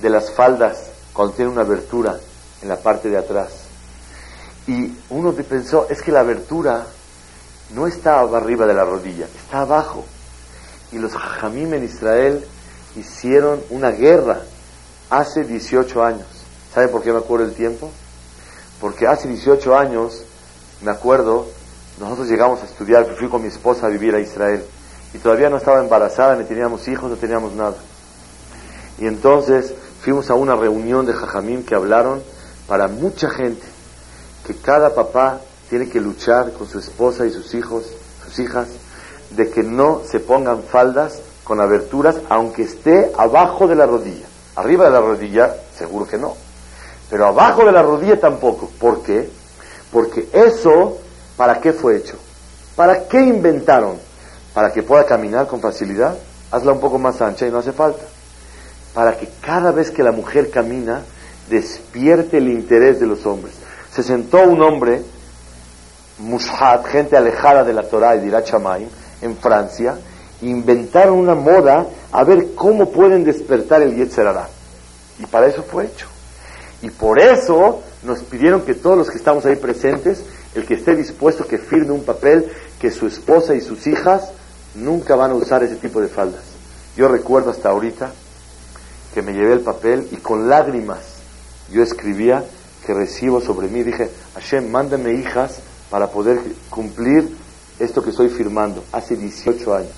[0.02, 2.20] de las faldas cuando tienen una abertura
[2.62, 3.59] en la parte de atrás.
[4.70, 6.86] Y uno pensó, es que la abertura
[7.74, 10.06] no está arriba de la rodilla, está abajo.
[10.92, 12.46] Y los Jajamim en Israel
[12.96, 14.44] hicieron una guerra
[15.10, 16.28] hace 18 años.
[16.72, 17.90] ¿Saben por qué me acuerdo el tiempo?
[18.80, 20.22] Porque hace 18 años,
[20.84, 21.48] me acuerdo,
[22.00, 24.64] nosotros llegamos a estudiar, fui con mi esposa a vivir a Israel.
[25.16, 27.78] Y todavía no estaba embarazada, ni teníamos hijos, no teníamos nada.
[29.00, 32.22] Y entonces fuimos a una reunión de Jajamim que hablaron
[32.68, 33.66] para mucha gente,
[34.46, 37.86] que cada papá tiene que luchar con su esposa y sus hijos,
[38.26, 38.68] sus hijas,
[39.32, 44.26] de que no se pongan faldas con aberturas, aunque esté abajo de la rodilla.
[44.56, 46.36] Arriba de la rodilla, seguro que no.
[47.10, 48.70] Pero abajo de la rodilla tampoco.
[48.80, 49.30] ¿Por qué?
[49.92, 50.98] Porque eso,
[51.38, 52.18] ¿para qué fue hecho?
[52.76, 53.98] ¿Para qué inventaron?
[54.54, 56.16] Para que pueda caminar con facilidad.
[56.52, 58.04] Hazla un poco más ancha y no hace falta.
[58.94, 61.04] Para que cada vez que la mujer camina,
[61.50, 63.56] despierte el interés de los hombres.
[64.00, 65.02] Se sentó un hombre,
[66.20, 68.88] Mushat, gente alejada de la Torah y de Chamaim,
[69.22, 69.98] en Francia,
[70.42, 74.48] inventaron una moda a ver cómo pueden despertar el Yetzerará.
[75.20, 76.08] Y para eso fue hecho.
[76.82, 80.24] Y por eso nos pidieron que todos los que estamos ahí presentes,
[80.56, 84.32] el que esté dispuesto que firme un papel que su esposa y sus hijas
[84.76, 86.44] nunca van a usar ese tipo de faldas.
[86.96, 88.14] Yo recuerdo hasta ahorita
[89.14, 91.00] que me llevé el papel y con lágrimas
[91.70, 92.46] yo escribía
[92.90, 93.84] que recibo sobre mí.
[93.84, 95.60] Dije, Hashem, mándame hijas
[95.92, 96.40] para poder
[96.72, 97.30] cumplir
[97.78, 99.94] esto que estoy firmando hace 18 años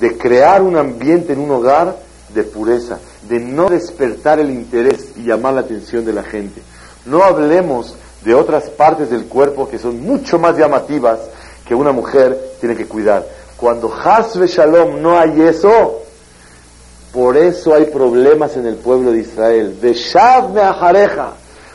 [0.00, 1.96] de crear un ambiente en un hogar
[2.34, 6.60] de pureza, de no despertar el interés y llamar la atención de la gente.
[7.06, 11.20] No hablemos de otras partes del cuerpo que son mucho más llamativas
[11.64, 13.24] que una mujer tiene que cuidar.
[13.56, 16.00] Cuando Hasbe Shalom no hay eso,
[17.12, 19.76] por eso hay problemas en el pueblo de Israel.
[20.52, 21.32] Me ajareja,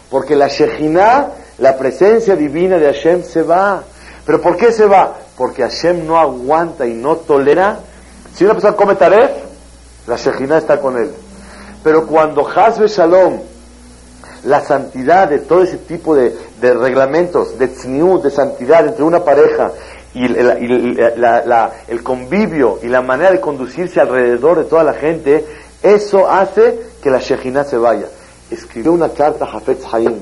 [0.09, 3.83] porque la Shejinah, la presencia divina de Hashem se va.
[4.25, 5.15] ¿Pero por qué se va?
[5.37, 7.79] Porque Hashem no aguanta y no tolera
[8.37, 9.31] si una persona come taref,
[10.05, 11.09] la Shejina está con él.
[11.83, 13.39] Pero cuando Hazbe Shalom,
[14.43, 19.71] la santidad de todo ese tipo de, reglamentos, de tzniut, de santidad entre una pareja
[20.17, 25.45] y, el, convivio y la manera de conducirse alrededor de toda la gente,
[25.83, 28.07] eso hace que la Shejina se vaya.
[28.49, 30.19] Escribió una carta a Hafetz Haim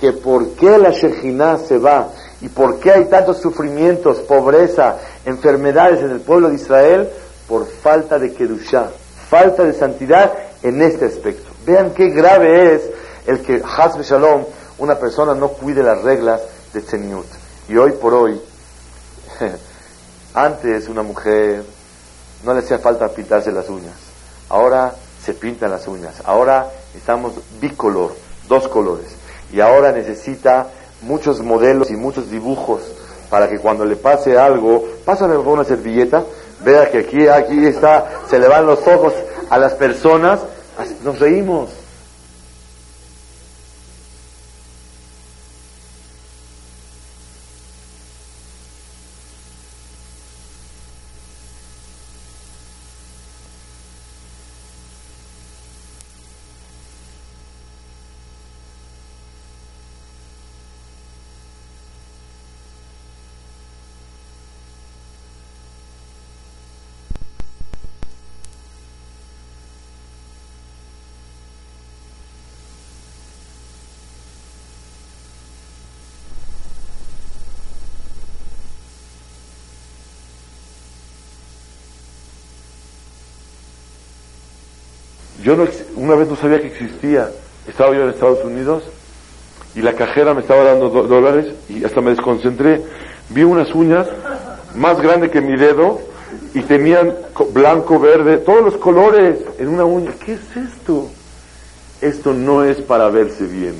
[0.00, 2.08] que por qué la Shejina se va
[2.40, 7.10] y por qué hay tantos sufrimientos, pobreza, enfermedades en el pueblo de Israel,
[7.46, 8.90] por falta de Kedushah,
[9.28, 11.50] falta de santidad en este aspecto.
[11.66, 12.82] Vean qué grave es
[13.26, 14.44] el que Hasbe Shalom,
[14.78, 16.40] una persona no cuide las reglas
[16.72, 17.26] de Tzeniut.
[17.68, 18.40] Y hoy por hoy,
[20.34, 21.64] antes una mujer
[22.44, 23.94] no le hacía falta pintarse las uñas,
[24.48, 28.14] ahora se pintan las uñas, ahora estamos bicolor,
[28.48, 29.08] dos colores,
[29.52, 30.68] y ahora necesita
[31.02, 32.82] muchos modelos y muchos dibujos
[33.28, 36.24] para que cuando le pase algo, pásame una servilleta,
[36.62, 39.14] Vea que aquí, aquí está, se le van los ojos
[39.48, 40.40] a las personas,
[41.02, 41.70] nos reímos.
[85.50, 87.28] Yo no, una vez no sabía que existía.
[87.66, 88.84] Estaba yo en Estados Unidos
[89.74, 92.80] y la cajera me estaba dando dólares y hasta me desconcentré.
[93.30, 94.06] Vi unas uñas
[94.76, 95.98] más grandes que mi dedo
[96.54, 97.16] y tenían
[97.52, 100.12] blanco, verde, todos los colores en una uña.
[100.24, 101.08] ¿Qué es esto?
[102.00, 103.74] Esto no es para verse bien.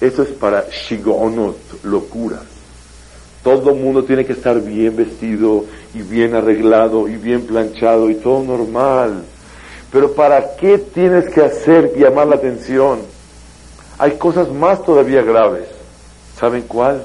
[0.00, 2.42] Esto es para shigonot, locuras.
[3.44, 8.16] Todo el mundo tiene que estar bien vestido y bien arreglado y bien planchado y
[8.16, 9.22] todo normal.
[9.94, 12.98] Pero ¿para qué tienes que hacer llamar la atención?
[13.96, 15.68] Hay cosas más todavía graves.
[16.36, 17.04] ¿Saben cuál?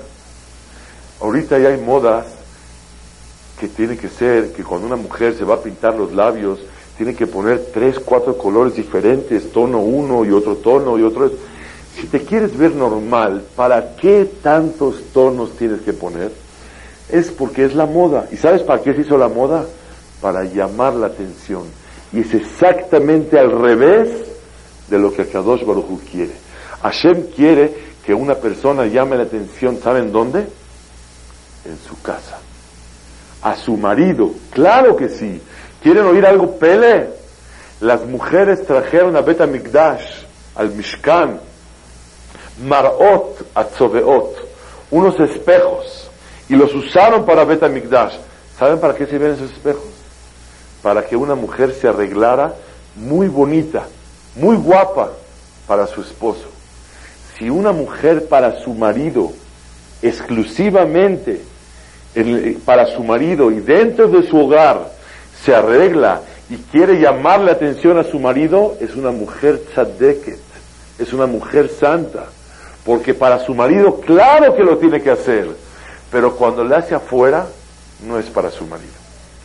[1.22, 2.26] Ahorita ya hay modas
[3.60, 6.62] que tiene que ser que cuando una mujer se va a pintar los labios,
[6.98, 11.30] tiene que poner tres, cuatro colores diferentes, tono uno y otro tono y otro.
[11.96, 16.32] Si te quieres ver normal, ¿para qué tantos tonos tienes que poner?
[17.08, 18.28] Es porque es la moda.
[18.32, 19.68] ¿Y sabes para qué se hizo la moda?
[20.22, 21.78] Para llamar la atención.
[22.12, 24.10] Y es exactamente al revés
[24.88, 26.34] de lo que Kadosh Baruj quiere.
[26.82, 27.74] Hashem quiere
[28.06, 30.40] que una persona llame la atención, ¿saben dónde?
[31.66, 32.40] En su casa.
[33.42, 35.42] A su marido, claro que sí.
[35.82, 37.10] ¿Quieren oír algo pele?
[37.82, 40.24] Las mujeres trajeron a Bet Mikdash,
[40.56, 41.40] al Mishkan,
[42.66, 44.36] marot atzoveot,
[44.92, 46.10] unos espejos,
[46.50, 48.16] y los usaron para Bet Mikdash.
[48.58, 49.99] ¿Saben para qué sirven esos espejos?
[50.82, 52.56] Para que una mujer se arreglara
[52.96, 53.88] muy bonita,
[54.36, 55.12] muy guapa
[55.68, 56.48] para su esposo.
[57.38, 59.32] Si una mujer para su marido,
[60.02, 61.42] exclusivamente
[62.66, 64.92] para su marido y dentro de su hogar,
[65.44, 70.40] se arregla y quiere llamar la atención a su marido, es una mujer tzadeket,
[70.98, 72.26] es una mujer santa.
[72.84, 75.48] Porque para su marido, claro que lo tiene que hacer,
[76.12, 77.46] pero cuando le hace afuera,
[78.06, 78.99] no es para su marido.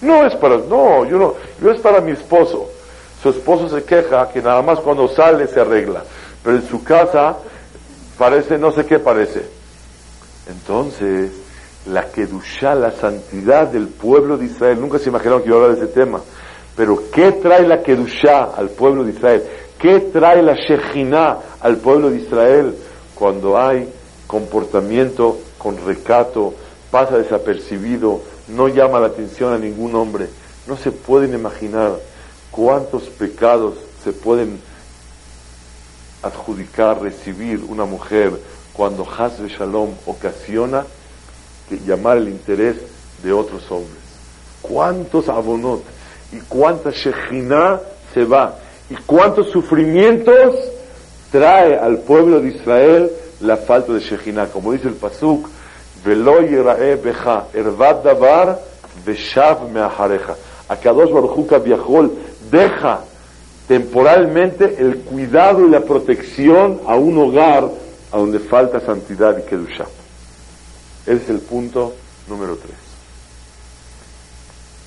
[0.05, 2.69] No es para, no, yo no, yo es para mi esposo.
[3.23, 6.05] Su esposo se queja que nada más cuando sale se arregla,
[6.43, 7.37] pero en su casa
[8.19, 9.43] parece, no sé qué parece.
[10.49, 11.31] Entonces,
[11.87, 15.77] la Kedushá, la santidad del pueblo de Israel, nunca se imaginaron que iba a hablar
[15.79, 16.21] de ese tema,
[16.77, 19.43] pero ¿qué trae la Kedushá al pueblo de Israel?
[19.79, 22.75] ¿Qué trae la Shejinah al pueblo de Israel?
[23.15, 23.89] cuando hay
[24.27, 26.53] comportamiento con recato,
[26.91, 30.29] pasa desapercibido, no llama la atención a ningún hombre.
[30.67, 31.99] No se pueden imaginar
[32.51, 34.61] cuántos pecados se pueden
[36.23, 38.33] adjudicar, recibir una mujer
[38.73, 40.85] cuando Hasbe Shalom ocasiona
[41.69, 42.77] que llamar el interés
[43.23, 44.03] de otros hombres.
[44.63, 45.83] ¿Cuántos abonot
[46.33, 47.81] y cuánta Shejina
[48.13, 48.59] se va?
[48.91, 50.55] ¿Y cuántos sufrimientos
[51.35, 54.47] trae al pueblo de Israel la falta de Shejina.
[54.47, 55.49] Como dice el Pasuk,
[56.05, 56.41] Velo
[57.03, 58.59] beja, ervat davar,
[59.05, 60.37] beshav meahareja.
[60.69, 62.13] Akadosh Baruchuka viajol,
[62.51, 63.01] deja
[63.67, 67.71] temporalmente el cuidado y la protección a un hogar
[68.13, 69.87] a donde falta santidad y kedusha.
[71.07, 71.95] Ese es el punto
[72.29, 72.77] número tres.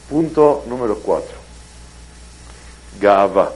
[0.09, 1.35] Punto número cuatro.
[3.01, 3.51] Gava,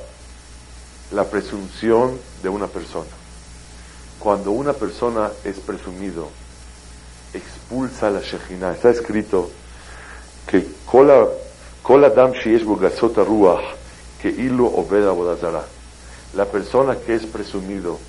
[1.12, 3.10] la presunción de una persona.
[4.20, 6.30] Cuando una persona es presumido,
[7.34, 8.74] expulsa la Shekhinah.
[8.74, 9.50] Está escrito
[10.48, 10.82] que.
[16.34, 18.00] La persona que es presumido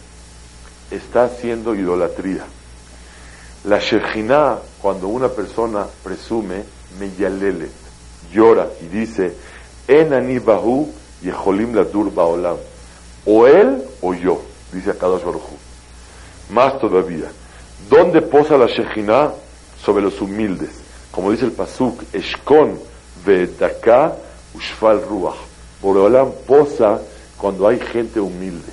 [0.90, 2.44] está haciendo idolatría.
[3.64, 6.64] La Shekhinah, cuando una persona presume,
[6.98, 7.70] me yalelet,
[8.32, 9.34] llora y dice,
[9.88, 10.92] En bahu
[11.22, 12.56] yeholim ladur baolam
[13.24, 14.42] o él o yo,
[14.72, 15.42] dice Akadosh Baruj
[16.50, 17.30] Más todavía,
[17.92, 19.32] ¿dónde posa la Shejina?
[19.84, 20.70] Sobre los humildes.
[21.10, 22.78] Como dice el Pasuk, Eshkon
[23.26, 24.16] ve'etaka
[24.54, 25.36] ushfal ruach.
[25.82, 27.00] Boreolam posa
[27.36, 28.72] cuando hay gente humilde.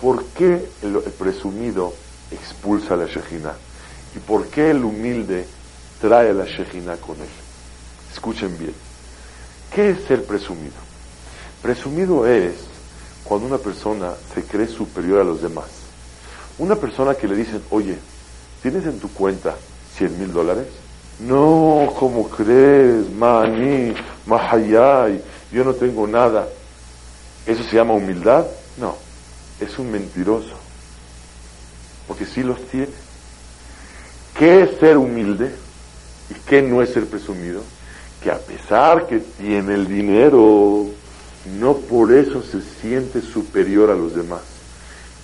[0.00, 1.94] ¿Por qué el, presumido
[2.30, 3.52] expulsa la Shejina?
[4.14, 5.46] ¿Y por qué el humilde
[6.00, 7.28] trae la Shejina con él?
[8.12, 8.74] Escuchen bien.
[9.72, 10.74] ¿Qué es ser presumido?
[11.62, 12.54] Presumido es
[13.24, 15.66] cuando una persona se cree superior a los demás.
[16.58, 17.96] Una persona que le dicen, oye,
[18.62, 19.56] ¿tienes en tu cuenta
[19.96, 20.66] 100 mil dólares?
[21.20, 23.10] No, ¿cómo crees?
[23.10, 23.94] Mani,
[24.26, 26.48] Mahayay, yo no tengo nada.
[27.46, 28.46] ¿Eso se llama humildad?
[28.78, 28.96] No,
[29.60, 30.56] es un mentiroso.
[32.08, 32.88] Porque sí los tiene.
[34.38, 35.54] ¿Qué es ser humilde?
[36.30, 37.62] ¿Y qué no es ser presumido?
[38.22, 40.86] Que a pesar que tiene el dinero,
[41.58, 44.40] no por eso se siente superior a los demás.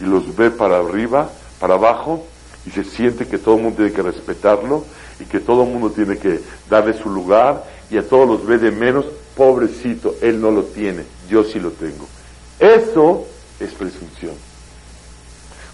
[0.00, 2.26] Y los ve para arriba, para abajo,
[2.66, 4.84] y se siente que todo el mundo tiene que respetarlo
[5.20, 8.58] y que todo el mundo tiene que darle su lugar y a todos los ve
[8.58, 9.06] de menos.
[9.36, 12.06] Pobrecito, él no lo tiene, yo sí lo tengo.
[12.58, 13.26] Eso
[13.60, 14.32] es presunción.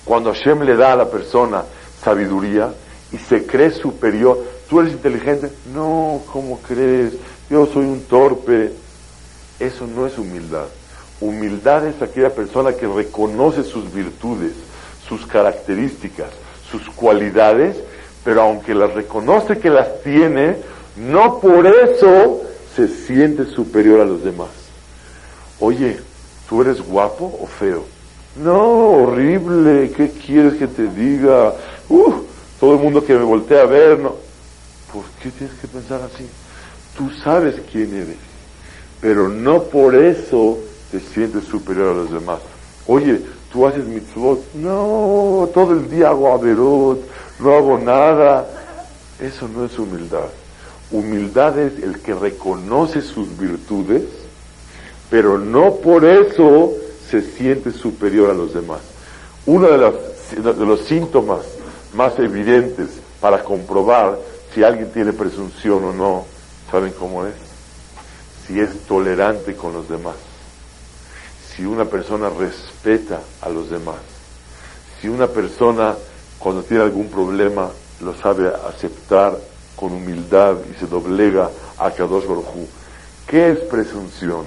[0.04, 1.62] Cuando Hashem le da a la persona
[2.02, 2.74] sabiduría
[3.12, 4.38] y se cree superior,
[4.68, 7.14] tú eres inteligente, no, ¿cómo crees?
[7.48, 8.72] Yo soy un torpe.
[9.60, 10.66] Eso no es humildad.
[11.20, 14.54] Humildad es aquella persona que reconoce sus virtudes,
[15.06, 16.30] sus características,
[16.78, 17.76] sus cualidades,
[18.24, 20.56] pero aunque las reconoce que las tiene,
[20.96, 22.42] no por eso
[22.74, 24.48] se siente superior a los demás.
[25.60, 25.98] Oye,
[26.48, 27.84] ¿tú eres guapo o feo?
[28.36, 31.52] No, horrible, ¿qué quieres que te diga?
[31.88, 32.14] Uh,
[32.58, 34.14] todo el mundo que me voltea a ver, no.
[34.92, 36.26] ¿Por qué tienes que pensar así?
[36.96, 38.16] Tú sabes quién eres,
[39.00, 40.58] pero no por eso
[40.90, 42.40] te sientes superior a los demás.
[42.86, 43.20] Oye,
[43.52, 44.54] tú haces mitzvot.
[44.54, 47.00] No, todo el día hago averot,
[47.38, 48.46] no hago nada.
[49.20, 50.28] Eso no es humildad.
[50.90, 54.02] Humildad es el que reconoce sus virtudes,
[55.10, 56.72] pero no por eso
[57.08, 58.80] se siente superior a los demás.
[59.46, 59.94] Uno de los,
[60.58, 61.40] de los síntomas
[61.94, 62.88] más evidentes
[63.20, 64.18] para comprobar
[64.54, 66.26] si alguien tiene presunción o no,
[66.70, 67.34] ¿saben cómo es?
[68.46, 70.16] Si es tolerante con los demás,
[71.54, 74.00] si una persona respeta a los demás,
[75.00, 75.94] si una persona
[76.38, 79.38] cuando tiene algún problema lo sabe aceptar
[79.76, 82.46] con humildad y se doblega a Kadosh Baruj
[83.26, 84.44] ¿Qué es presunción?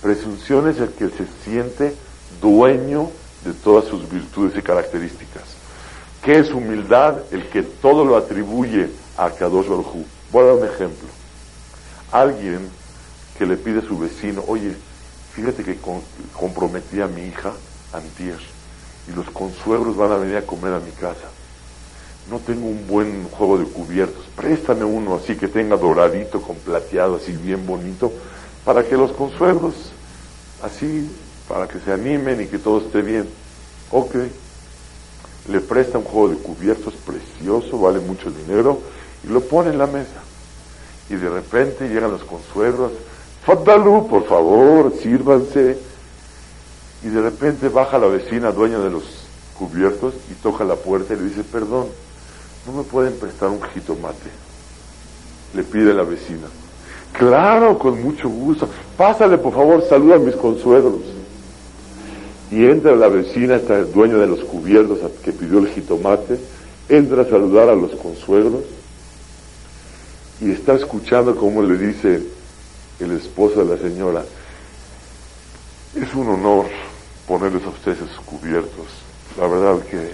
[0.00, 1.94] Presunción es el que se siente
[2.40, 3.10] dueño
[3.44, 5.42] de todas sus virtudes y características.
[6.22, 7.18] ¿Qué es humildad?
[7.30, 9.94] El que todo lo atribuye a Kadosh Baruj
[10.32, 11.08] Voy a dar un ejemplo.
[12.12, 12.68] Alguien
[13.38, 14.74] que le pide a su vecino, oye,
[15.36, 15.78] fíjate que
[16.32, 17.52] comprometí a mi hija
[17.92, 18.38] antier
[19.06, 21.28] y los consuegros van a venir a comer a mi casa.
[22.30, 27.16] No tengo un buen juego de cubiertos, préstame uno así que tenga doradito con plateado,
[27.16, 28.10] así bien bonito,
[28.64, 29.92] para que los consuegros,
[30.62, 31.08] así,
[31.46, 33.28] para que se animen y que todo esté bien.
[33.90, 34.16] Ok.
[35.48, 38.80] Le presta un juego de cubiertos precioso, vale mucho dinero,
[39.22, 40.22] y lo pone en la mesa.
[41.08, 42.92] Y de repente llegan los consuegros,
[43.46, 45.78] Fadalú, por favor, sírvanse.
[47.04, 49.04] Y de repente baja la vecina, dueña de los
[49.56, 51.86] cubiertos, y toca la puerta y le dice, perdón,
[52.66, 54.30] ¿no me pueden prestar un jitomate?
[55.54, 56.48] Le pide la vecina.
[57.12, 58.68] Claro, con mucho gusto.
[58.96, 61.02] Pásale, por favor, saluda a mis consuegros.
[62.50, 66.40] Y entra la vecina, está el dueño de los cubiertos que pidió el jitomate,
[66.88, 68.64] entra a saludar a los consuegros
[70.40, 72.35] y está escuchando cómo le dice
[73.00, 74.24] el esposo de la señora,
[75.94, 76.66] es un honor
[77.26, 78.86] ponerles a ustedes esos cubiertos.
[79.38, 80.12] La verdad que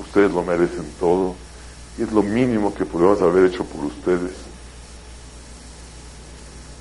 [0.00, 1.34] ustedes lo merecen todo
[1.98, 4.32] es lo mínimo que podemos haber hecho por ustedes.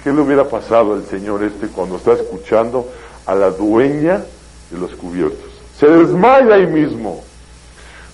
[0.04, 2.90] ¿Qué le hubiera pasado al señor este cuando está escuchando
[3.26, 4.24] a la dueña
[4.72, 5.52] de los cubiertos?
[5.80, 7.24] Se desmaya ahí mismo.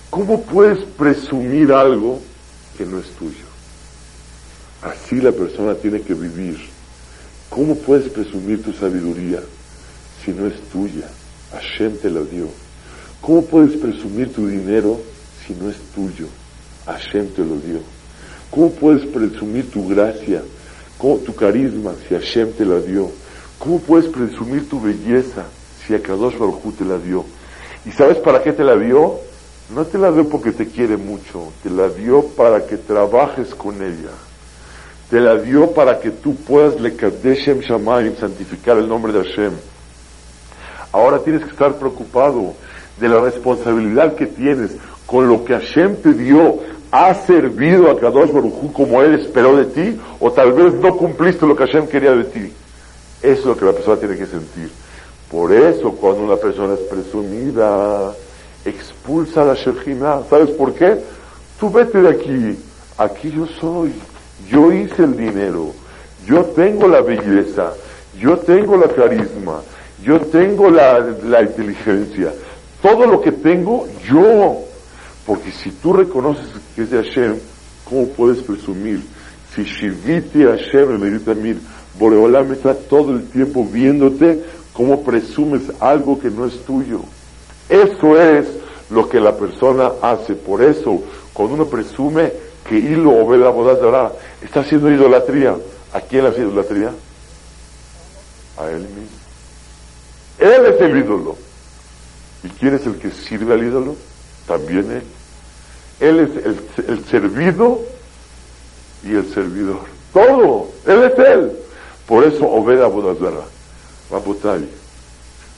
[0.10, 2.20] ¿Cómo puedes presumir algo
[2.78, 3.47] que no es tuyo?
[4.88, 6.58] Así la persona tiene que vivir.
[7.50, 9.42] ¿Cómo puedes presumir tu sabiduría
[10.24, 11.10] si no es tuya?
[11.52, 12.48] Hashem te la dio.
[13.20, 15.02] ¿Cómo puedes presumir tu dinero
[15.46, 16.28] si no es tuyo?
[16.86, 17.82] Hashem te lo dio.
[18.50, 20.42] ¿Cómo puedes presumir tu gracia,
[21.00, 23.12] tu carisma si Hashem te la dio?
[23.60, 25.44] ¿Cómo puedes presumir tu belleza
[25.86, 27.26] si Akadosh Baruj te la dio?
[27.86, 29.20] ¿Y sabes para qué te la dio?
[29.76, 33.82] No te la dio porque te quiere mucho, te la dio para que trabajes con
[33.82, 34.27] ella
[35.10, 39.54] te la dio para que tú puedas lekadeshem shamayim, santificar el nombre de Hashem.
[40.92, 42.54] Ahora tienes que estar preocupado
[43.00, 44.72] de la responsabilidad que tienes
[45.06, 46.60] con lo que Hashem te dio.
[46.92, 50.00] ¿Has servido a Kadosh Baruj como Él esperó de ti?
[50.20, 52.54] ¿O tal vez no cumpliste lo que Hashem quería de ti?
[53.22, 54.70] Eso es lo que la persona tiene que sentir.
[55.30, 58.14] Por eso, cuando una persona es presumida,
[58.64, 60.24] expulsa a la Shekhinah.
[60.30, 60.98] ¿Sabes por qué?
[61.60, 62.58] Tú vete de aquí.
[62.98, 63.94] Aquí yo soy.
[64.50, 65.74] Yo hice el dinero,
[66.26, 67.74] yo tengo la belleza,
[68.20, 69.62] yo tengo la carisma,
[70.04, 72.34] yo tengo la, inteligencia,
[72.82, 74.58] todo lo que tengo yo.
[75.26, 77.36] Porque si tú reconoces que es de Hashem,
[77.84, 79.02] ¿cómo puedes presumir?
[79.54, 81.00] Si Shiviti Hashem,
[81.42, 81.58] Mir,
[82.00, 84.42] Boreolam está todo el tiempo viéndote,
[84.72, 87.02] ¿cómo presumes algo que no es tuyo?
[87.68, 88.48] Eso es
[88.90, 90.36] lo que la persona hace.
[90.36, 91.02] Por eso,
[91.34, 92.32] cuando uno presume,
[92.68, 94.12] que hilo o la boda
[94.42, 95.56] está haciendo idolatría.
[95.94, 96.92] ¿A quién hace idolatría?
[98.58, 99.18] A él mismo.
[100.40, 101.38] Él es el ídolo.
[102.44, 103.96] ¿Y quién es el que sirve al ídolo?
[104.48, 105.04] También él.
[106.00, 107.82] Él es el, servido
[109.04, 109.80] y el servidor.
[110.14, 110.68] Todo.
[110.86, 111.52] Él es él.
[112.06, 113.46] Por eso Obed Abodazara.
[114.12, 114.70] Rabotay.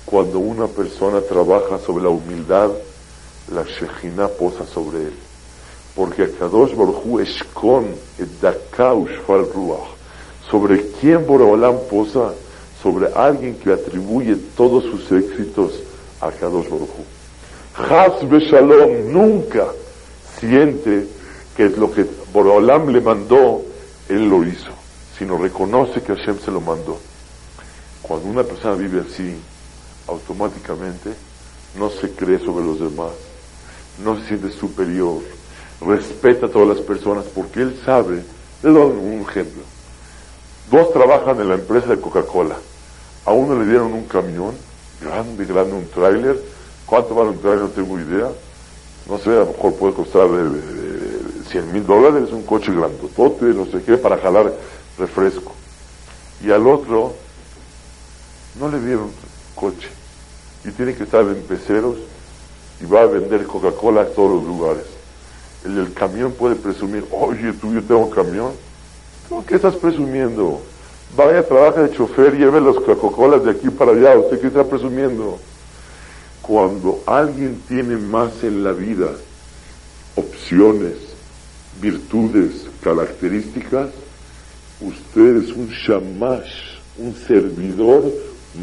[0.06, 2.70] Cuando una persona trabaja sobre la humildad,
[3.54, 5.14] la Shejina posa sobre él.
[6.00, 7.88] Porque Akadosh Baruch es con
[8.18, 9.90] Shfal Ruach.
[10.50, 12.34] ¿Sobre quién Borobalam posa?
[12.82, 15.74] Sobre alguien que atribuye todos sus éxitos
[16.22, 16.90] a Kadosh Baruch
[18.30, 18.40] Hu.
[18.40, 19.68] Shalom nunca
[20.40, 21.06] siente
[21.58, 23.62] que es lo que Borobalam le mandó,
[24.08, 24.72] él lo hizo,
[25.18, 26.98] sino reconoce que Hashem se lo mandó.
[28.02, 29.36] Cuando una persona vive así,
[30.08, 31.10] automáticamente
[31.78, 33.12] no se cree sobre los demás,
[34.02, 35.20] no se siente superior,
[35.82, 38.24] respeta a todas las personas porque él sabe,
[38.64, 39.62] le doy un ejemplo,
[40.70, 42.56] dos trabajan en la empresa de Coca-Cola,
[43.26, 44.54] a uno le dieron un camión,
[45.02, 46.42] grande, grande, un tráiler,
[46.86, 47.62] ¿cuánto vale un tráiler?
[47.62, 48.30] No tengo idea,
[49.08, 50.28] no sé, a lo mejor puede costar
[51.50, 54.54] 100 mil dólares, un coche grandotote, no sé qué, para jalar
[54.98, 55.54] refresco.
[56.44, 57.14] Y al otro
[58.60, 59.12] no le dieron
[59.56, 59.90] coche
[60.64, 61.98] y tiene que estar en peceros
[62.82, 64.99] y va a vender Coca-Cola a todos los lugares.
[65.66, 68.52] El camión puede presumir, oye, tú yo tengo camión.
[69.46, 70.62] ¿Qué estás presumiendo?
[71.16, 74.18] Vaya, trabaja de chofer, lleve las Coca-Colas de aquí para allá.
[74.18, 75.38] ¿Usted qué está presumiendo?
[76.42, 79.10] Cuando alguien tiene más en la vida,
[80.16, 80.96] opciones,
[81.82, 83.90] virtudes, características,
[84.82, 88.04] usted es un shamash, un servidor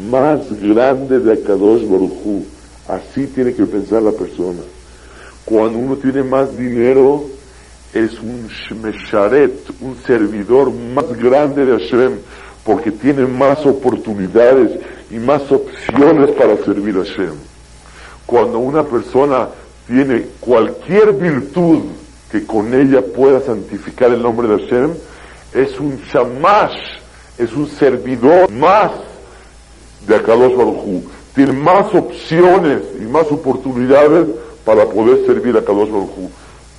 [0.09, 2.45] más grande de Akadosh Baruchu.
[2.87, 4.61] Así tiene que pensar la persona.
[5.47, 7.23] Cuando uno tiene más dinero,
[7.93, 12.17] es un Shmesharet, un servidor más grande de Hashem,
[12.65, 14.77] porque tiene más oportunidades
[15.09, 17.35] y más opciones para servir a Hashem.
[18.25, 19.47] Cuando una persona
[19.87, 21.83] tiene cualquier virtud
[22.29, 24.91] que con ella pueda santificar el nombre de Hashem,
[25.53, 26.77] es un shamash,
[27.37, 28.91] es un servidor más
[30.05, 34.27] de Akadosh Baruj Tiene más opciones y más oportunidades
[34.67, 36.29] para poder servir a Akadosh Baruj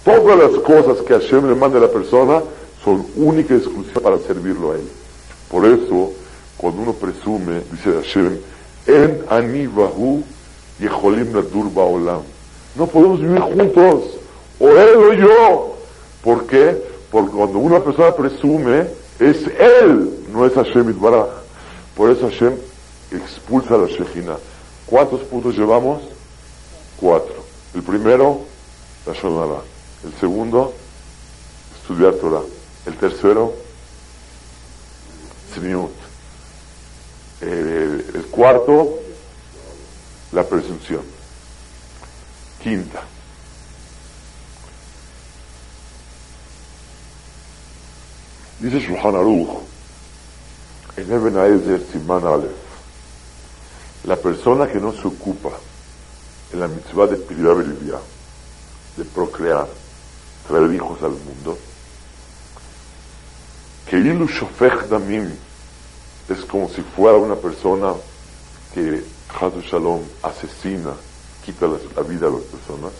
[0.05, 2.43] Todas las cosas que Hashem le manda a la persona
[2.85, 4.87] son únicas y exclusivas para servirlo a él.
[5.51, 6.13] Por eso,
[6.59, 8.39] cuando uno presume, dice Hashem,
[8.87, 10.23] en ani bahu
[10.79, 12.21] yeholim nadur baolam.
[12.77, 14.19] No podemos vivir juntos,
[14.61, 15.77] o él o yo.
[16.23, 16.77] ¿Por qué?
[17.11, 18.81] Porque cuando una persona presume,
[19.19, 21.29] es él, no es Hashem Itbaraj.
[21.97, 22.53] Por eso Hashem
[23.13, 24.37] expulsa la Shejina.
[24.85, 26.03] ¿Cuántos puntos llevamos?
[27.01, 27.48] Cuatro.
[27.79, 28.45] El primero,
[29.07, 29.63] la Shonara.
[30.05, 30.75] El segundo,
[31.81, 32.43] estudiar Torah.
[32.87, 33.55] El tercero,
[35.53, 35.93] Tzniut.
[37.41, 38.99] El, el cuarto,
[40.33, 41.03] la presunción.
[42.61, 43.01] Quinta.
[48.59, 49.61] Dice Shulchan Aruch,
[50.97, 52.51] en Eben Aezer Siman Aleph,
[54.03, 55.51] la persona que no se ocupa
[56.59, 59.69] en la mitzvah de Piribá de procrear,
[60.49, 61.57] traer hijos al mundo,
[63.87, 65.31] que Ilu Shofech Damim
[66.29, 67.95] es como si fuera una persona
[68.75, 70.95] que Hazu Shalom asesina,
[71.45, 72.93] quita la, vida a las personas,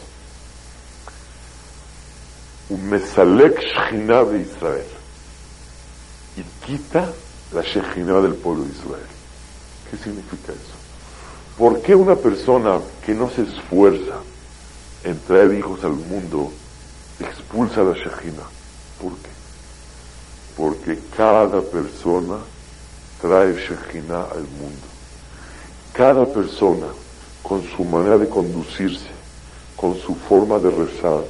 [2.69, 4.87] un Mesalek Shechina de Israel
[6.37, 7.11] y quita
[7.53, 9.09] la Shechina del pueblo de Israel.
[9.91, 10.78] ¿Qué significa eso?
[11.59, 14.15] ¿Por qué una persona que no se esfuerza
[15.03, 16.53] en traer hijos al mundo
[17.19, 18.45] expulsa a la Shejina?
[19.03, 19.31] ¿Por qué?
[20.57, 22.37] Porque cada persona
[23.21, 24.87] trae Shejina al mundo.
[25.93, 26.87] Cada persona,
[27.43, 29.11] con su manera de conducirse,
[29.75, 31.25] con su forma de rezar,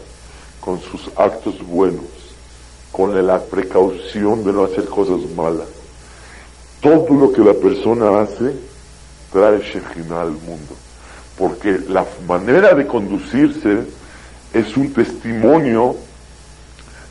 [0.61, 2.05] con sus actos buenos,
[2.93, 5.69] con la precaución de no hacer cosas malas,
[6.83, 8.68] todo lo que la persona hace
[9.33, 10.77] trae Shekhinah al mundo.
[11.37, 13.85] Porque la manera de conducirse
[14.53, 15.97] es un testimonio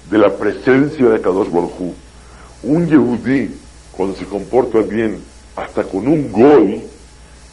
[0.09, 1.93] de la presencia de Kadosh Baruj
[2.63, 3.55] Un Yehudí,
[3.91, 5.22] cuando se comporta bien,
[5.55, 6.84] hasta con un Goy,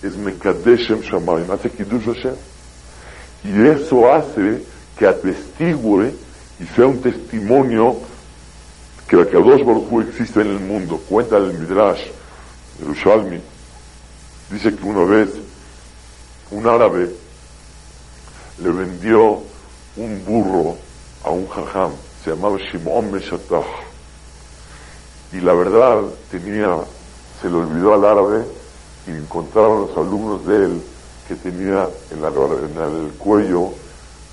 [0.03, 2.35] es Mekadeshem Shamayim, hace Kiddush Hashem.
[3.45, 4.63] Y eso hace
[4.99, 6.13] que atestigue
[6.61, 7.97] y sea un testimonio
[9.09, 11.01] que la Kadosh Baruj existe en el mundo.
[11.09, 12.07] Cuenta el Midrash,
[12.81, 13.41] Yerushalmi,
[14.51, 15.31] Dice que una vez
[16.51, 17.11] un árabe
[18.59, 19.43] le vendió
[19.97, 20.77] un burro
[21.25, 21.93] a un jajam,
[22.23, 23.63] se llamaba Shimon Meshatah.
[25.33, 26.77] Y la verdad tenía,
[27.41, 28.45] se le olvidó al árabe
[29.07, 30.83] y encontraron los alumnos de él
[31.27, 33.71] que tenía en, el cuello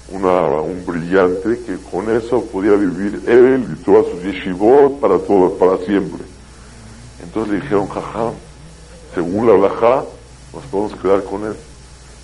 [0.09, 5.57] una, un brillante que con eso podía vivir él y todas sus yeshivot para todo,
[5.57, 6.24] para siempre.
[7.24, 8.34] Entonces le dijeron, jajam,
[9.14, 10.03] según la halajá,
[10.53, 11.55] nos podemos quedar con él.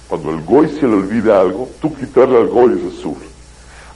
[0.08, 3.18] Cuando el goy se le olvida algo, tú quitarle al goy es azul.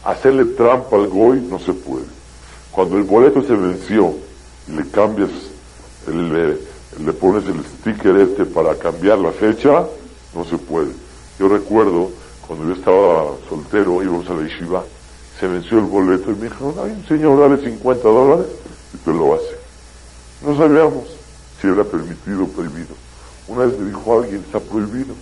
[0.03, 2.05] Hacerle trampa al goy no se puede.
[2.71, 4.15] Cuando el boleto se venció
[4.67, 5.29] y le cambias,
[6.07, 9.85] le, pones el sticker este para cambiar la fecha,
[10.35, 10.91] no se puede.
[11.39, 12.09] Yo recuerdo
[12.47, 14.83] cuando yo estaba soltero, íbamos a la yeshiva,
[15.39, 18.47] se venció el boleto y me dijo, ay, señor, dale 50 dólares
[18.93, 19.55] y te lo hace.
[20.45, 21.20] No sabíamos
[21.61, 22.95] si era permitido o prohibido.
[23.47, 25.13] Una vez me dijo alguien, está prohibido.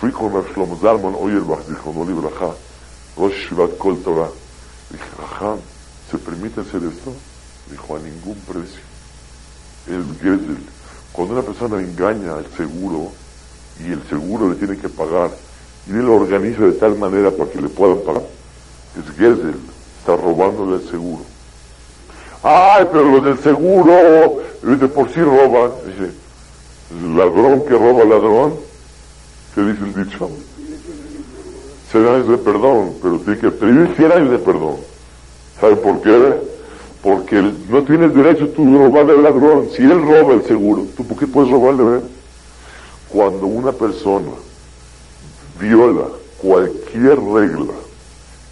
[0.00, 2.28] Fui con Rav Shlomo Zalman, oye el dijo, no libre
[3.16, 4.30] Rosh Shivat Kol Torah.
[4.90, 5.56] Dije, ajá,
[6.10, 7.12] ¿se permite hacer esto?
[7.70, 8.80] Dijo, a ningún precio.
[9.86, 10.58] El Gesel.
[11.12, 13.12] Cuando una persona engaña al seguro
[13.78, 15.30] y el seguro le tiene que pagar
[15.86, 18.22] y él lo organiza de tal manera para que le puedan pagar,
[18.98, 19.56] es Gesel.
[20.00, 21.24] Está robándole el seguro.
[22.42, 25.72] Ay, pero los del seguro, de por sí roban.
[25.86, 26.12] Dice,
[27.16, 28.54] ladrón que roba ladrón,
[29.54, 30.30] ¿qué dice el dicho?
[31.90, 34.76] 100 años de perdón, pero tiene que pedir 100 años de perdón.
[35.60, 36.34] ¿Sabe por qué?
[37.02, 39.68] Porque no tienes derecho tú de robarle al ladrón.
[39.76, 42.00] Si él roba el seguro, ¿tú por qué puedes robarle?
[43.08, 44.30] Cuando una persona
[45.60, 46.06] viola
[46.38, 47.74] cualquier regla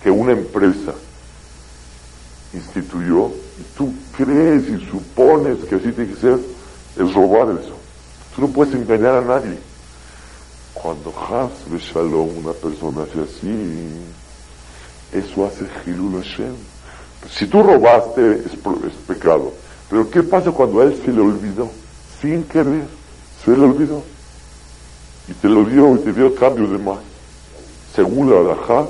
[0.03, 0.93] que una empresa
[2.53, 6.39] instituyó, y tú crees y supones que así tiene que ser,
[6.99, 7.77] es robar eso.
[8.35, 9.59] Tú no puedes engañar a nadie.
[10.75, 11.51] Cuando Has
[11.83, 13.89] Shalom, una persona hace así,
[15.13, 16.55] eso hace Hilul Hashem.
[17.31, 19.53] Si tú robaste, es, es, pecado.
[19.91, 21.69] Pero ¿qué pasa cuando a él se le olvidó?
[22.21, 22.87] Sin querer,
[23.45, 24.03] se le olvidó.
[25.29, 26.99] Y te lo dio y te dio cambio de más.
[27.95, 28.89] Según la Alajá,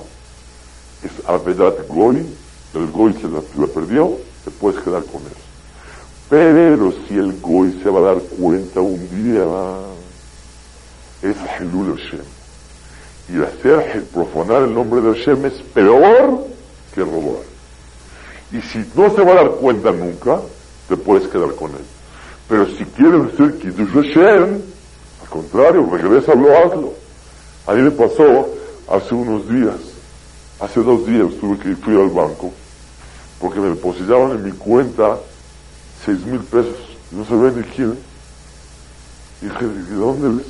[1.02, 2.26] es Avedat Goy,
[2.74, 5.36] el Goy se la, la perdió, te puedes quedar con él.
[6.28, 9.44] Pero si el Goy se va a dar cuenta un día,
[11.22, 12.20] es Hilul Hashem.
[13.28, 16.46] Y hacer profanar el nombre de Hashem es peor
[16.94, 17.42] que robar.
[18.52, 20.40] Y si no se va a dar cuenta nunca,
[20.88, 21.84] te puedes quedar con él.
[22.48, 24.60] Pero si quieres hacer Kiddush Hashem,
[25.22, 26.94] al contrario, regrésalo, hazlo.
[27.66, 28.48] A mí me pasó
[28.88, 29.76] hace unos días,
[30.58, 32.52] hace dos días tuve que fui al banco,
[33.40, 35.18] porque me depositaban en mi cuenta
[36.04, 36.76] seis mil pesos,
[37.10, 37.98] no sabía ni quién.
[39.40, 40.48] Dije, ¿de dónde es?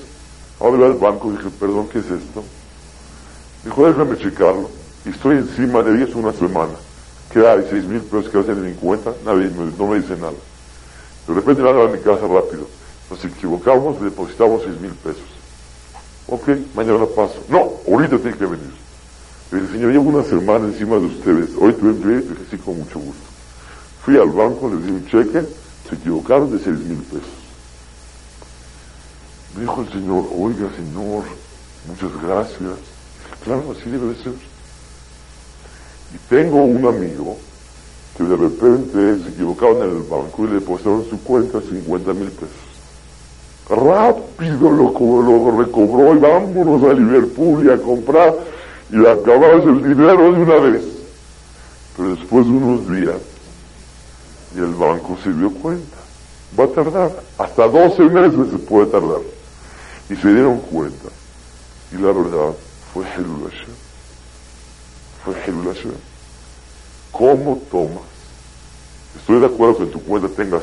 [0.59, 2.45] Ahora al banco dije, perdón, ¿qué es esto?
[3.65, 4.69] Dijo, déjame checarlo.
[5.05, 6.73] Y estoy encima de ellos una semana.
[7.33, 7.67] ¿Qué hay?
[7.71, 9.13] ¿Seis mil pesos que hacen en mi cuenta?
[9.25, 10.33] Nadie no me dice nada.
[11.27, 12.67] De repente me a mi casa rápido.
[13.09, 15.23] Nos equivocamos, depositamos seis mil pesos.
[16.27, 17.43] Ok, mañana paso.
[17.49, 18.80] No, ahorita tiene que venir.
[19.51, 21.51] Le dije, señor, llevo una semana encima de ustedes.
[21.59, 23.23] Hoy tuve un dije, sí, con mucho gusto.
[24.05, 25.43] Fui al banco, les di un cheque,
[25.89, 27.29] se equivocaron de seis mil pesos.
[29.55, 31.25] Me dijo el Señor, oiga Señor,
[31.89, 32.79] muchas gracias.
[33.43, 34.33] Claro, así debe de ser.
[36.15, 37.37] Y tengo un amigo
[38.17, 42.31] que de repente se equivocaron en el banco y le depositaron su cuenta 50 mil
[42.31, 42.71] pesos.
[43.69, 48.35] Rápido lo, lo recobró y vámonos a Liverpool y a comprar
[48.91, 50.85] y le acabamos el dinero de una vez.
[51.97, 53.21] Pero después de unos días,
[54.55, 55.97] y el banco se dio cuenta.
[56.59, 59.21] Va a tardar, hasta 12 meses se puede tardar.
[60.09, 61.09] Y se dieron cuenta.
[61.93, 62.55] Y la verdad
[62.93, 63.51] fue Helul
[65.25, 65.75] Fue Helul
[67.13, 68.11] ¿Cómo tomas?
[69.17, 70.63] Estoy de acuerdo que en tu cuenta tengas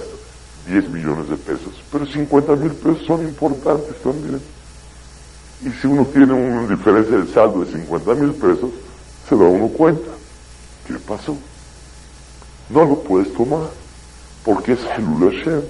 [0.67, 4.41] 10 millones de pesos, pero 50 mil pesos son importantes también.
[5.65, 8.69] Y si uno tiene una diferencia de saldo de 50 mil pesos,
[9.27, 10.11] se da uno cuenta.
[10.85, 11.35] ¿Qué pasó?
[12.69, 13.69] No lo puedes tomar,
[14.43, 15.61] porque es Helul Hashem.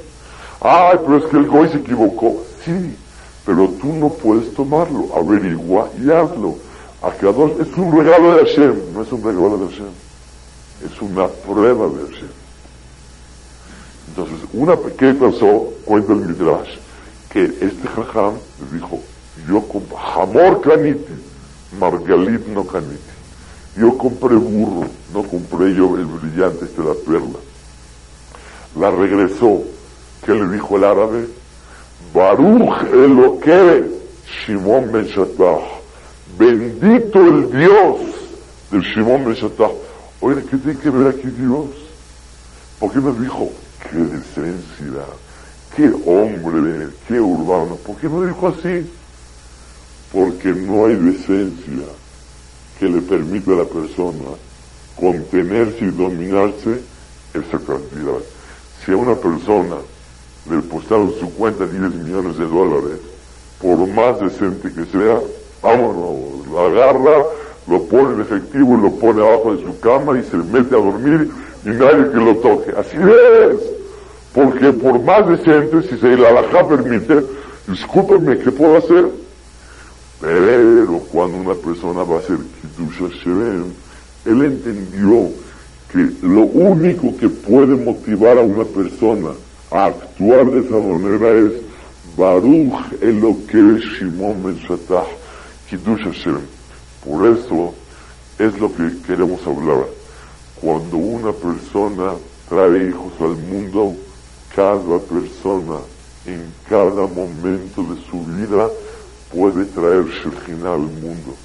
[0.61, 2.43] Ay, pero es que el Goy se equivocó.
[2.65, 2.95] Sí,
[3.45, 6.57] pero tú no puedes tomarlo, averigua y hazlo.
[7.59, 9.89] es un regalo de Hashem, no es un regalo de Hashem,
[10.85, 12.29] es una prueba de Hashem.
[14.09, 15.69] Entonces, una ¿qué pasó?
[15.85, 16.77] Cuenta el Midrash,
[17.29, 18.33] que este jajam
[18.73, 18.99] dijo,
[19.48, 21.14] yo compré, jamor caniti,
[21.80, 23.16] margalit no caniti.
[23.78, 27.39] Yo compré burro, no compré yo el brillante, este la perla.
[28.76, 29.64] La regresó,
[30.26, 31.28] ¿qué le dijo el árabe?
[32.14, 33.86] Baruch Eloque
[34.26, 35.08] Shimon Ben
[36.38, 38.00] Bendito el Dios
[38.72, 39.72] del Shimon Ben.
[40.20, 41.68] Oye, ¿qué tiene que ver aquí Dios?
[42.80, 43.50] ¿Por qué me dijo,
[43.89, 45.06] qué decencia,
[45.76, 47.76] qué hombre, qué urbano?
[47.78, 48.89] ¿Por qué me dijo así?
[50.12, 51.86] Porque no hay decencia
[52.80, 54.30] que le permita a la persona
[54.99, 56.82] contenerse y dominarse
[57.34, 58.20] esa cantidad.
[58.84, 59.76] Si a una persona
[60.49, 62.99] le depositaron su cuenta 10 millones de dólares
[63.62, 65.20] por más decente que sea,
[65.62, 67.24] vámonos, lo agarra,
[67.68, 71.30] lo pone en efectivo, lo pone abajo de su cama y se mete a dormir
[71.66, 72.72] y nadie que lo toque.
[72.78, 73.60] Así es.
[74.34, 77.24] Porque por más decente, si se la alajá permite,
[77.68, 79.08] discúlpeme, ¿qué puedo hacer?
[80.20, 83.65] Pero cuando una persona va a hacer Kiddush Hashem,
[84.26, 85.30] él entendió
[85.91, 89.30] que lo único que puede motivar a una persona
[89.72, 91.53] a actuar de esa manera es
[92.18, 94.59] Baruch Eloke Shimon Ben
[95.70, 96.39] Kiddush Hashem.
[97.05, 97.74] Por eso
[98.39, 99.86] es lo que queremos hablar.
[100.59, 102.13] Cuando una persona
[102.49, 103.95] trae hijos al mundo,
[104.55, 105.78] cada persona
[106.26, 108.68] en cada momento de su vida
[109.38, 111.35] puede traer Shekhinah al mundo.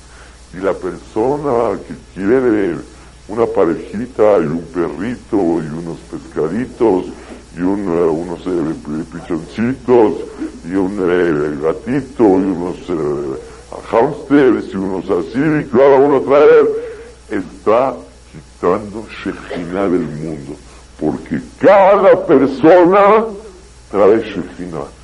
[0.55, 2.77] Y la persona que quiere
[3.29, 7.05] una parejita y un perrito y unos pescaditos
[7.55, 10.15] y un, eh, unos eh, pichoncitos
[10.65, 12.79] y un eh, gatito y unos
[13.91, 16.69] hamsters y unos así, y cada uno traer,
[17.29, 17.95] está
[18.33, 20.57] quitando Shekhinah del mundo.
[20.99, 23.27] Porque cada persona
[23.91, 25.03] trae Shekhinah.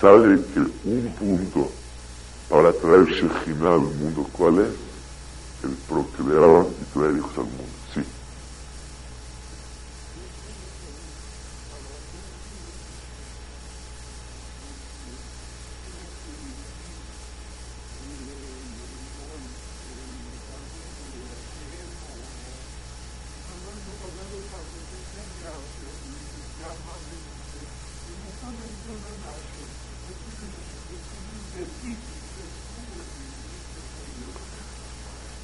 [0.00, 1.70] Sabe que un punto
[2.48, 4.68] para traer Shekhinah al mundo, ¿cuál es?
[5.64, 7.64] El procrear y traer hijos al mundo.
[7.92, 8.02] Sí.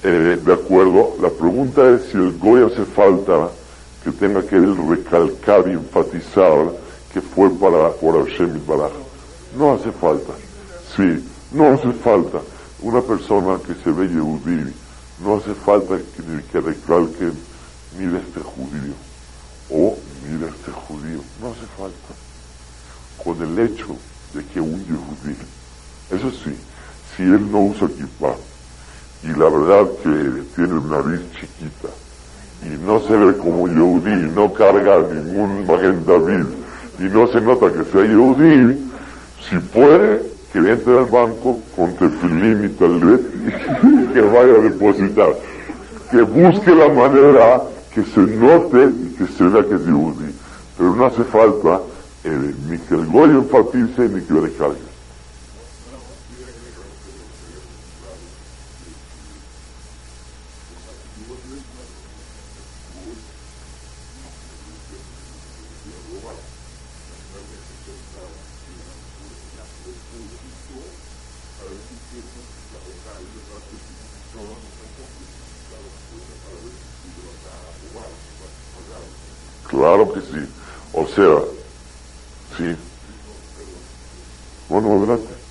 [0.05, 3.51] Eh, de acuerdo, la pregunta es si el Goy hace falta
[4.03, 6.73] que tenga que él recalcar y enfatizar
[7.13, 8.91] que fue para por Hashem Baraj.
[9.57, 10.33] No hace falta.
[10.97, 12.41] Sí, no hace falta.
[12.81, 14.75] Una persona que se ve Yehudí,
[15.21, 17.31] no hace falta que, que recalque,
[17.97, 18.95] mira este judío,
[19.71, 19.97] o
[20.29, 22.15] mira este judío, no hace falta.
[23.23, 23.97] Con el hecho
[24.35, 25.37] de que un Yehudí,
[26.11, 26.57] eso sí,
[27.17, 28.35] si él no usa kippah,
[29.23, 31.89] y la verdad que tiene una nariz chiquita
[32.65, 36.47] y no se ve como Yehudi, no carga ningún Magen David
[36.99, 38.79] y no se nota que sea Yehudi,
[39.49, 43.21] si puede, que entre al banco con tefilín y tal vez
[43.83, 45.35] y que vaya a depositar.
[46.11, 47.63] Que busque la manera
[47.95, 50.35] que se note y que se vea que es Yehudi.
[50.77, 51.81] Pero no hace falta
[52.25, 54.93] eh, ni que el Goyo enfatice ni que le cargue.
[79.73, 80.49] Claro que sí.
[80.93, 81.41] O sea,
[82.59, 82.77] sí.
[84.69, 85.43] Bueno, adelante.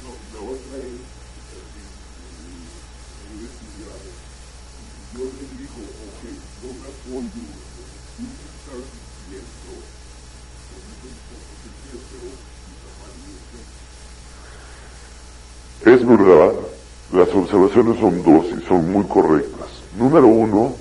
[15.83, 16.53] Es verdad,
[17.11, 19.67] las observaciones son dos y son muy correctas.
[19.97, 20.75] Número uno,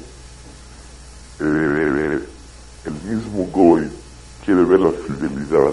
[1.41, 2.21] eh,
[2.85, 3.89] el mismo Goy
[4.45, 5.73] quiere ver la fidelidad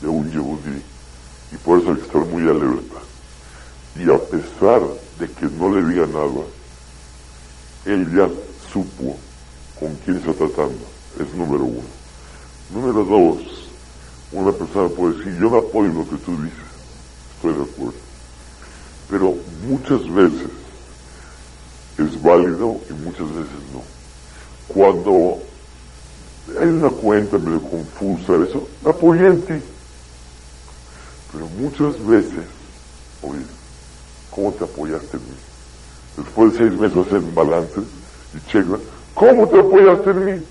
[0.00, 0.80] de un Yehudí
[1.50, 3.00] y por eso hay que estar muy alerta.
[3.96, 4.82] Y a pesar
[5.18, 6.44] de que no le diga nada,
[7.86, 8.28] él ya
[8.72, 9.18] supo
[9.80, 10.86] con quién está tratando.
[11.18, 11.88] Es número uno.
[12.70, 13.68] Número dos,
[14.30, 16.58] una persona puede decir, yo me apoyo lo que tú dices,
[17.34, 18.07] estoy de acuerdo.
[19.10, 19.34] Pero
[19.66, 20.48] muchas veces
[21.98, 23.82] es válido y muchas veces no.
[24.68, 25.38] Cuando
[26.60, 29.54] hay una cuenta medio confusa, eso, apoyé en ti.
[31.32, 32.44] Pero muchas veces,
[33.22, 33.42] oye,
[34.30, 35.36] ¿cómo te apoyaste en mí?
[36.16, 37.80] Después de seis meses hacer balance
[38.34, 38.78] y checa,
[39.14, 40.42] ¿cómo te apoyaste en mí?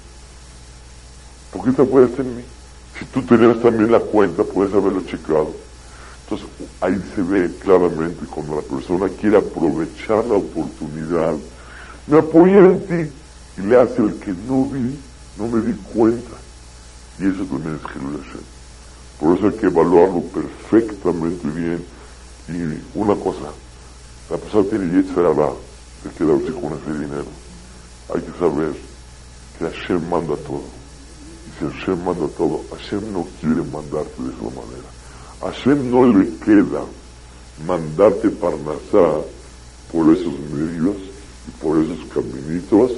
[1.51, 2.43] ¿Por qué te apoyaste en mí?
[2.99, 5.53] Si tú tenías también la cuenta, puedes haberlo checado.
[6.29, 6.47] Entonces,
[6.81, 11.35] ahí se ve claramente cuando la persona quiere aprovechar la oportunidad,
[12.05, 13.11] me apoyé en ti
[13.57, 14.99] y le hace el que no vi,
[15.37, 16.35] no me di cuenta.
[17.17, 18.41] Y eso también es Jesús Hashem.
[19.21, 21.85] Por eso hay que evaluarlo perfectamente bien.
[22.49, 23.51] Y una cosa,
[24.29, 27.31] la persona tiene Yetzirah de quedarse con ese dinero.
[28.13, 28.73] Hay que saber
[29.57, 30.63] que Hashem manda todo.
[31.47, 34.86] Y si Hashem manda todo, Hashem no quiere mandarte de esa manera.
[35.41, 36.83] Hashem no le queda
[37.65, 39.21] mandarte parnasá
[39.91, 40.97] por esos medios
[41.47, 42.91] y por esos caminitos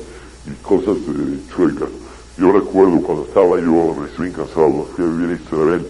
[0.46, 1.90] y cosas de chuecas.
[2.38, 5.88] Yo recuerdo cuando estaba yo recién casado, fui a vivir a Israel,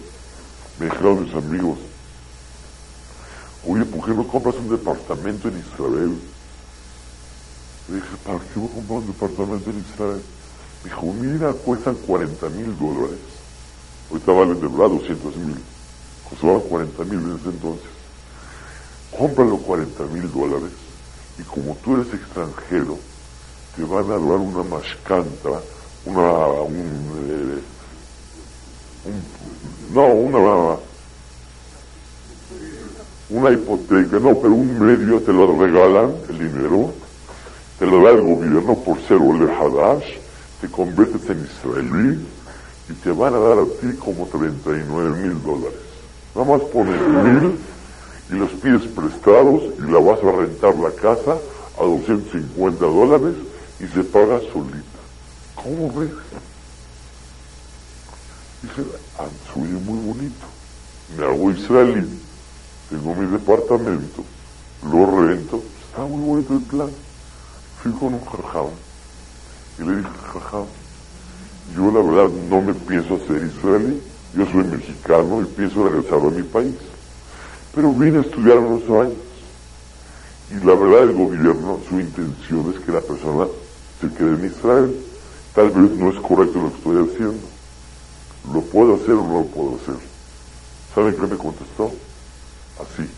[0.80, 1.78] me dijeron mis amigos,
[3.68, 6.18] oye, ¿por qué no compras un departamento en Israel?
[7.88, 10.22] Le dije, ¿para qué voy a comprar un departamento en Israel?
[10.82, 13.18] Me dijo, mira, cuestan 40 mil dólares.
[14.10, 15.56] Ahorita valen de verdad 200 mil.
[16.30, 17.90] Costaban 40 mil en ese entonces.
[19.16, 20.72] Cómpralo 40 mil dólares
[21.40, 22.98] y como tú eres extranjero,
[23.76, 25.62] te van a dar una mascanta,
[26.04, 27.62] una, un,
[29.06, 29.12] eh,
[29.94, 30.76] no, una,
[33.30, 36.92] una hipoteca, no, pero un medio te lo regalan, el dinero,
[37.78, 40.18] te lo da el gobierno por ser Ole Hadash,
[40.60, 42.28] te conviertes en israelí
[42.90, 45.89] y te van a dar a ti como 39 mil dólares.
[46.34, 47.58] Nada más pones mil
[48.30, 51.36] y los pides prestados y la vas a rentar la casa
[51.78, 53.34] a 250 dólares
[53.80, 55.00] y se paga solita.
[55.56, 56.10] ¿Cómo ves?
[58.62, 58.82] Dice,
[59.18, 60.46] ah, soy muy bonito.
[61.16, 62.06] Me hago israelí,
[62.88, 64.22] tengo mi departamento,
[64.84, 66.90] lo rento, está muy bonito el plan.
[67.82, 68.66] Fui con un jajam
[69.78, 70.66] y le dije, jajam,
[71.74, 74.00] yo la verdad no me pienso hacer israelí,
[74.34, 76.74] yo soy mexicano y pienso regresar a mi país.
[77.74, 79.18] Pero vine a estudiar unos años.
[80.50, 83.46] Y la verdad el gobierno, su intención es que la persona
[84.00, 84.96] se quede en Israel.
[85.54, 87.46] Tal vez no es correcto lo que estoy haciendo.
[88.52, 89.96] ¿Lo puedo hacer o no lo puedo hacer?
[90.94, 91.92] ¿Saben qué me contestó?
[92.80, 93.08] Así.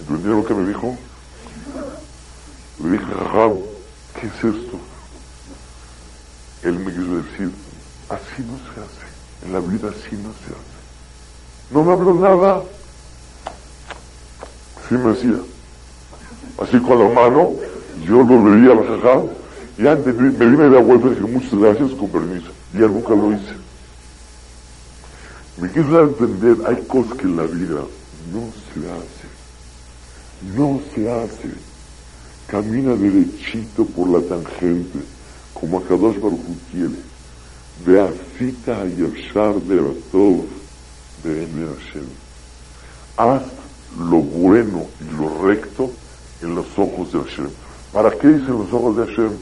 [0.00, 0.96] ¿Entendieron lo que me dijo?
[2.82, 3.04] Le dije,
[4.20, 4.78] ¿qué es esto?
[6.62, 7.52] Él me quiso decir,
[8.08, 9.46] así no se hace.
[9.46, 10.78] En la vida así no se hace.
[11.70, 12.62] No me habló nada.
[14.88, 15.40] Sí me decía.
[16.58, 17.52] Así con la mano,
[18.04, 19.22] yo lo veía al jajá,
[19.76, 22.50] y antes me vine de vuelta y dije, muchas gracias, con permiso.
[22.74, 23.54] Y nunca lo hice.
[25.58, 27.82] Me quiso a entender, hay cosas que en la vida
[28.32, 29.28] no se hacen.
[30.56, 31.50] No se hace.
[32.46, 34.98] Camina derechito por la tangente,
[35.52, 36.40] como Akadosh Baruch
[36.72, 36.94] quiere.
[37.86, 38.08] Y de
[40.10, 40.44] todos
[41.24, 42.06] de Hashem.
[43.16, 43.42] Haz
[43.98, 45.90] lo bueno y lo recto
[46.42, 47.48] en los ojos de Hashem.
[47.92, 49.32] ¿Para qué dicen los ojos de Hashem?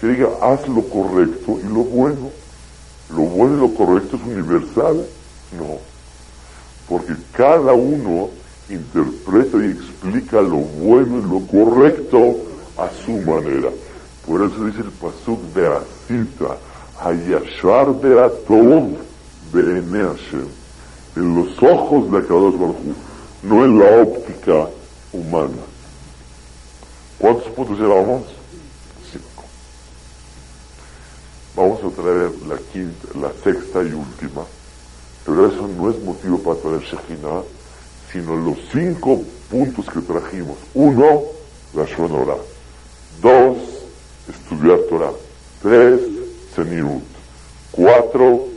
[0.00, 2.30] Que diga, haz lo correcto y lo bueno.
[3.10, 5.06] ¿Lo bueno y lo correcto es universal?
[5.58, 5.78] No.
[6.88, 8.30] Porque cada uno
[8.68, 12.36] interpreta y explica lo bueno y lo correcto
[12.76, 13.70] a su manera.
[14.26, 16.56] Por eso dice el pasuk de Asita,
[17.04, 18.96] Hayashar Beratov
[19.52, 20.46] Beene Hashem
[21.16, 22.76] en los ojos de Akadosh Baruj
[23.42, 24.68] no en la óptica
[25.12, 25.62] humana.
[27.18, 28.22] ¿Cuántos puntos llevamos?
[29.10, 29.44] Cinco.
[31.56, 34.44] Vamos a traer la quinta, la sexta y última,
[35.26, 37.42] pero eso no es motivo para traer Shekhinah,
[38.12, 40.56] sino los cinco puntos que trajimos.
[40.74, 41.22] Uno,
[41.74, 42.36] la Shonora.
[43.20, 43.58] Dos,
[44.28, 45.12] estudiar Torah.
[45.62, 46.00] Tres,
[46.54, 47.02] Senirut.
[47.70, 48.48] Cuatro,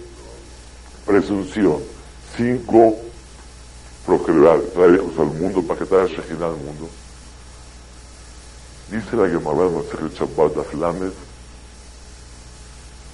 [1.05, 1.95] presunción
[2.35, 2.97] cinco
[4.05, 6.89] procrear, traer hijos al mundo para que traigan Shekhinah al mundo.
[8.91, 10.57] Dice la Gemara en el Shabbat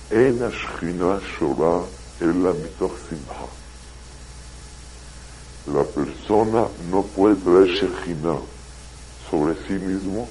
[0.10, 1.86] En Ashchina Shora
[2.20, 2.92] Ela Mitoch.
[5.68, 8.40] La persona no puede traer Shekhinah
[9.30, 10.28] sobre sí mismo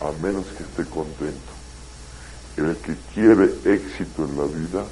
[0.00, 1.47] a menos que esté contento.
[2.58, 4.84] El que quiere éxito en la vida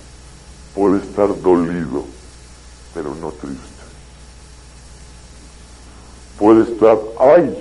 [0.75, 2.05] puede estar dolido
[2.97, 3.61] pero no triste.
[6.39, 7.55] Puede estar, ay,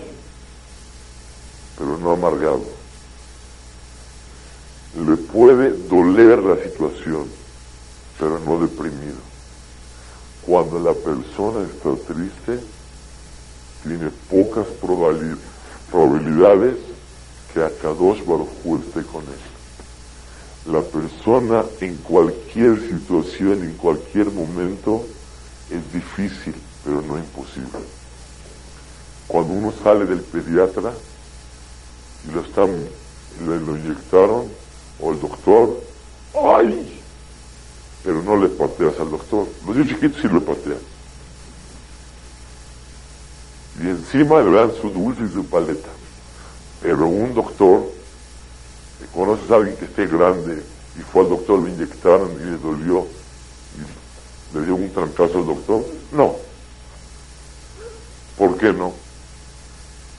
[1.78, 2.64] pero no amargado.
[4.96, 7.28] Le puede doler la situación,
[8.18, 9.18] pero no deprimido.
[10.46, 12.62] Cuando la persona está triste,
[13.84, 14.68] tiene pocas
[15.92, 16.78] probabilidades
[17.54, 19.55] que a Kadosh Baruj esté con él
[20.66, 25.06] la persona en cualquier situación, en cualquier momento,
[25.70, 27.80] es difícil, pero no imposible.
[29.28, 30.94] Cuando uno sale del pediatra
[32.28, 32.72] y lo están,
[33.46, 34.46] le lo inyectaron,
[35.00, 35.82] o el doctor,
[36.34, 37.02] ¡ay!
[38.04, 39.48] Pero no le pateas al doctor.
[39.66, 40.78] Los niños chiquitos sí lo patean.
[43.84, 45.90] Y encima le dan su dulce y su paleta.
[46.82, 47.84] Pero un doctor,
[49.14, 50.64] conoces a alguien que esté grande
[50.98, 53.08] y fue al doctor, le inyectaron y le dolió,
[54.54, 55.86] le dio un trancazo al doctor?
[56.12, 56.36] No.
[58.38, 58.94] ¿Por qué no?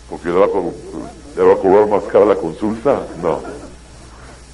[0.08, 3.06] ¿Porque le va, a, le va a cobrar más cara la consulta?
[3.22, 3.40] No.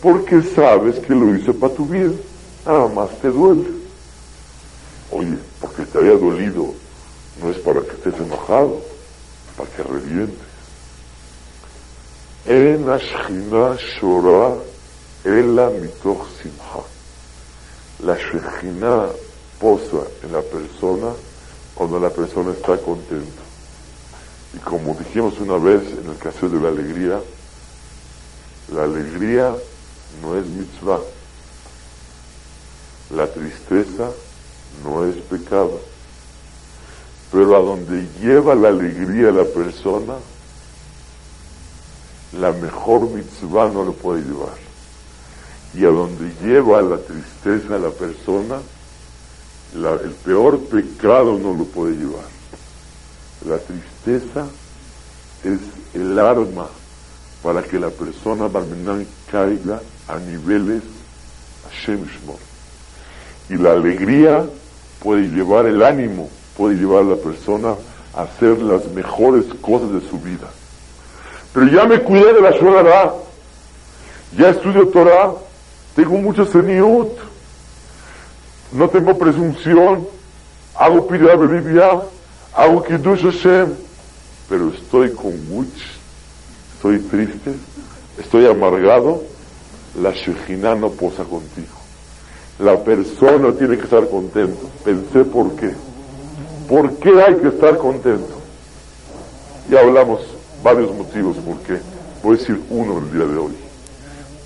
[0.00, 2.20] Porque sabes que lo hice para tu bien.
[2.66, 3.68] Nada más te duele.
[5.10, 6.74] Oye, porque te había dolido,
[7.40, 8.80] no es para que estés enojado,
[9.56, 10.51] para que revientes.
[12.44, 14.58] Ashkina Shora
[15.24, 16.82] Ela Mitoch Simha.
[18.00, 19.12] La Shekhinah
[19.60, 21.12] posa en la persona
[21.72, 23.42] cuando la persona está contenta.
[24.54, 27.20] Y como dijimos una vez en el caso de la alegría,
[28.74, 29.54] la alegría
[30.20, 31.00] no es mitzvah.
[33.14, 34.10] La tristeza
[34.82, 35.80] no es pecado.
[37.30, 40.14] Pero a donde lleva la alegría la persona,
[42.38, 44.56] la mejor mitzvah no lo puede llevar.
[45.74, 48.60] Y a donde lleva la tristeza la persona,
[49.74, 52.24] el peor pecado no lo puede llevar.
[53.46, 54.46] La tristeza
[55.44, 55.58] es
[55.94, 56.68] el arma
[57.42, 60.82] para que la persona Barmenán caiga a niveles
[61.70, 62.06] Hashem
[63.48, 64.44] Y la alegría
[65.02, 67.74] puede llevar el ánimo, puede llevar a la persona
[68.14, 70.48] a hacer las mejores cosas de su vida.
[71.52, 73.12] Pero ya me cuidé de la Shonara,
[74.36, 75.32] ya estudio Torah,
[75.94, 77.10] tengo mucho seniut,
[78.72, 80.06] no tengo presunción,
[80.74, 82.00] hago pida Biblia,
[82.54, 83.74] hago Kiddush Hashem,
[84.48, 85.68] pero estoy con much,
[86.74, 87.52] estoy triste,
[88.18, 89.22] estoy amargado,
[90.00, 91.82] la Shejina no posa contigo.
[92.58, 94.70] La persona tiene que estar contento.
[94.84, 95.72] Pensé por qué.
[96.68, 98.40] ¿Por qué hay que estar contento?
[99.68, 100.20] Ya hablamos
[100.62, 101.80] varios motivos por qué.
[102.22, 103.52] Voy a decir uno el día de hoy.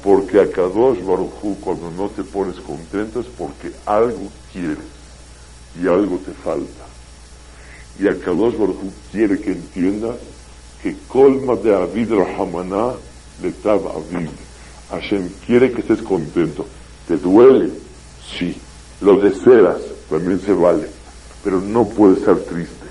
[0.03, 4.79] Porque a Kadosh Baruchu cuando no te pones contento es porque algo quieres
[5.83, 6.85] y algo te falta.
[7.99, 10.17] Y a Kadosh Baruchu quiere que entiendas
[10.83, 12.93] que colma de Avid Rahamaná
[13.43, 14.29] le tab Avid.
[14.91, 16.65] Hashem quiere que estés contento.
[17.09, 17.71] ¿Te duele?
[18.39, 18.57] Sí.
[19.01, 20.89] Lo deseas, también se vale.
[21.43, 22.87] Pero no puedes estar triste.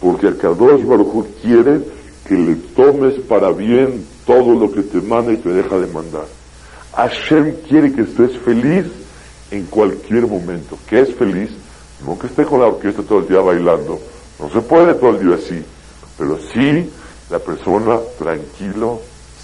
[0.00, 1.97] Porque Kadosh Baruj quiere
[2.28, 6.26] que le tomes para bien todo lo que te manda y te deja de mandar.
[6.94, 8.84] Hashem quiere que estés feliz
[9.50, 10.76] en cualquier momento.
[10.86, 11.50] ¿Qué es feliz?
[12.04, 13.98] No que esté con la orquesta todo el día bailando.
[14.38, 15.64] No se puede todo el día así.
[16.18, 16.90] Pero sí
[17.30, 19.00] la persona tranquilo,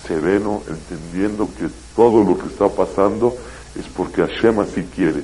[0.07, 3.35] sereno, entendiendo que todo lo que está pasando
[3.78, 5.22] es porque Hashem así quiere.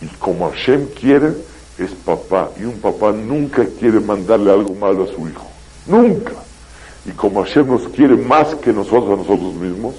[0.00, 1.32] Y como Hashem quiere,
[1.78, 2.50] es papá.
[2.60, 5.48] Y un papá nunca quiere mandarle algo malo a su hijo.
[5.86, 6.32] Nunca.
[7.04, 9.94] Y como Hashem nos quiere más que nosotros a nosotros mismos,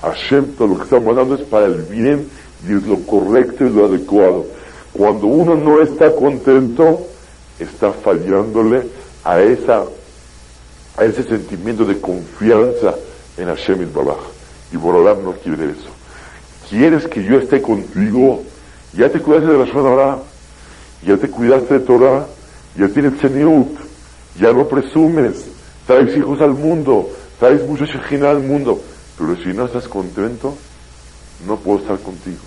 [0.00, 2.28] Hashem todo lo que está mandando es para el bien
[2.66, 4.46] y es lo correcto y lo adecuado.
[4.92, 7.06] Cuando uno no está contento,
[7.58, 8.82] está fallándole
[9.24, 9.84] a esa
[10.96, 12.94] a ese sentimiento de confianza
[13.36, 14.20] en Hashem y Baraj.
[14.72, 15.90] Y Borolam no quiere eso.
[16.68, 18.42] ¿Quieres que yo esté contigo?
[18.92, 20.18] Ya te cuidaste de la Shonara,
[21.04, 22.26] ya te cuidaste de Torah,
[22.76, 23.76] ya tienes Tzeniut,
[24.38, 25.46] ya no presumes,
[25.86, 27.08] traes hijos al mundo,
[27.38, 28.80] traes mucha Shejina al mundo,
[29.18, 30.54] pero si no estás contento,
[31.46, 32.42] no puedo estar contigo.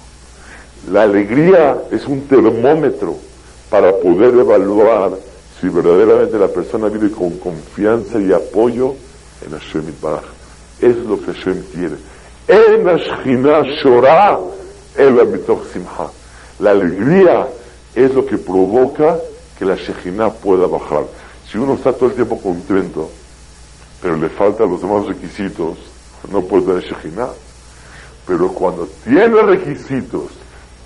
[0.91, 3.15] La alegría es un termómetro
[3.69, 5.11] para poder evaluar
[5.59, 8.95] si verdaderamente la persona vive con confianza y apoyo
[9.45, 10.23] en Hashem Baraj.
[10.79, 11.95] Es lo que Hashem quiere.
[12.47, 14.39] En Ashkina Shora
[14.97, 15.41] el
[15.73, 16.09] Simha.
[16.59, 17.47] La alegría
[17.93, 19.17] es lo que provoca
[19.57, 21.05] que la Shekhinah pueda bajar.
[21.49, 23.09] Si uno está todo el tiempo contento,
[24.01, 25.77] pero le faltan los demás requisitos,
[26.31, 27.29] no puede tener Shekhinah.
[28.27, 30.31] Pero cuando tiene requisitos,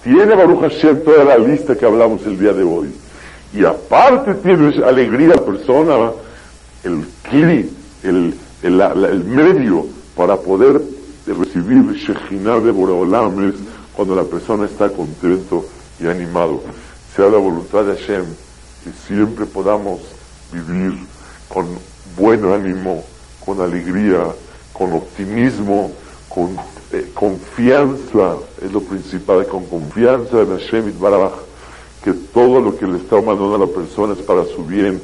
[0.03, 2.93] tiene Baruch Hashem toda la lista que hablamos el día de hoy,
[3.53, 6.11] y aparte tiene alegría persona,
[6.83, 7.69] el kli,
[8.03, 8.33] el,
[8.63, 9.85] el, medio
[10.15, 10.81] para poder
[11.25, 13.53] recibir Shekhinah de Boreolam
[13.95, 15.65] cuando la persona está contento
[15.99, 16.61] y animado.
[17.15, 18.25] Sea la voluntad de Hashem
[18.83, 19.99] que siempre podamos
[20.51, 20.97] vivir
[21.49, 21.67] con
[22.17, 23.03] buen ánimo,
[23.45, 24.25] con alegría,
[24.73, 25.91] con optimismo,
[26.29, 26.57] con
[26.91, 31.33] eh, confianza, es lo principal, con confianza en Hashem y Barabaj
[32.03, 35.01] que todo lo que le está mandando a la persona es para su bien.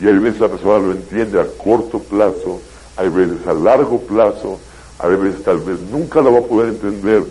[0.00, 2.60] Y hay veces la persona lo entiende a corto plazo,
[2.96, 4.58] hay veces a largo plazo,
[4.98, 7.22] hay veces tal vez nunca lo va a poder entender,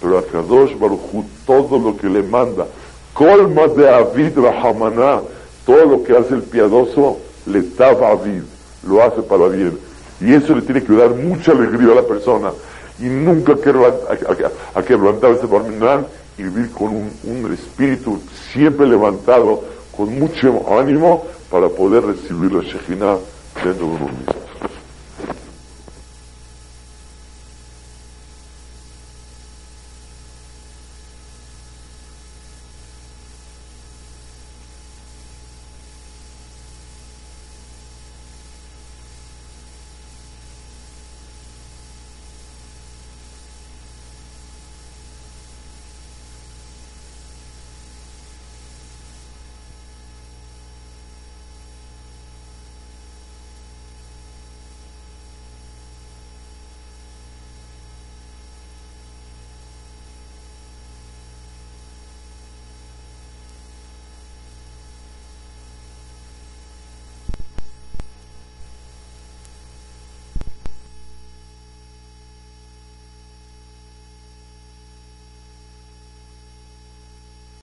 [0.00, 2.66] pero a Kadosh Baruchu todo lo que le manda,
[3.14, 5.22] colma de Avid Rahamaná,
[5.66, 8.42] todo lo que hace el piadoso, le da Avid,
[8.86, 9.78] lo hace para bien.
[10.20, 12.50] Y eso le tiene que dar mucha alegría a la persona.
[12.98, 16.06] Y nunca que, a, que levantar ese barminal
[16.36, 18.20] y vivir con un, espíritu
[18.52, 19.62] siempre levantado,
[19.96, 23.16] con mucho ánimo, para poder recibir la Shekhinah
[23.64, 24.47] dentro de uno mismo.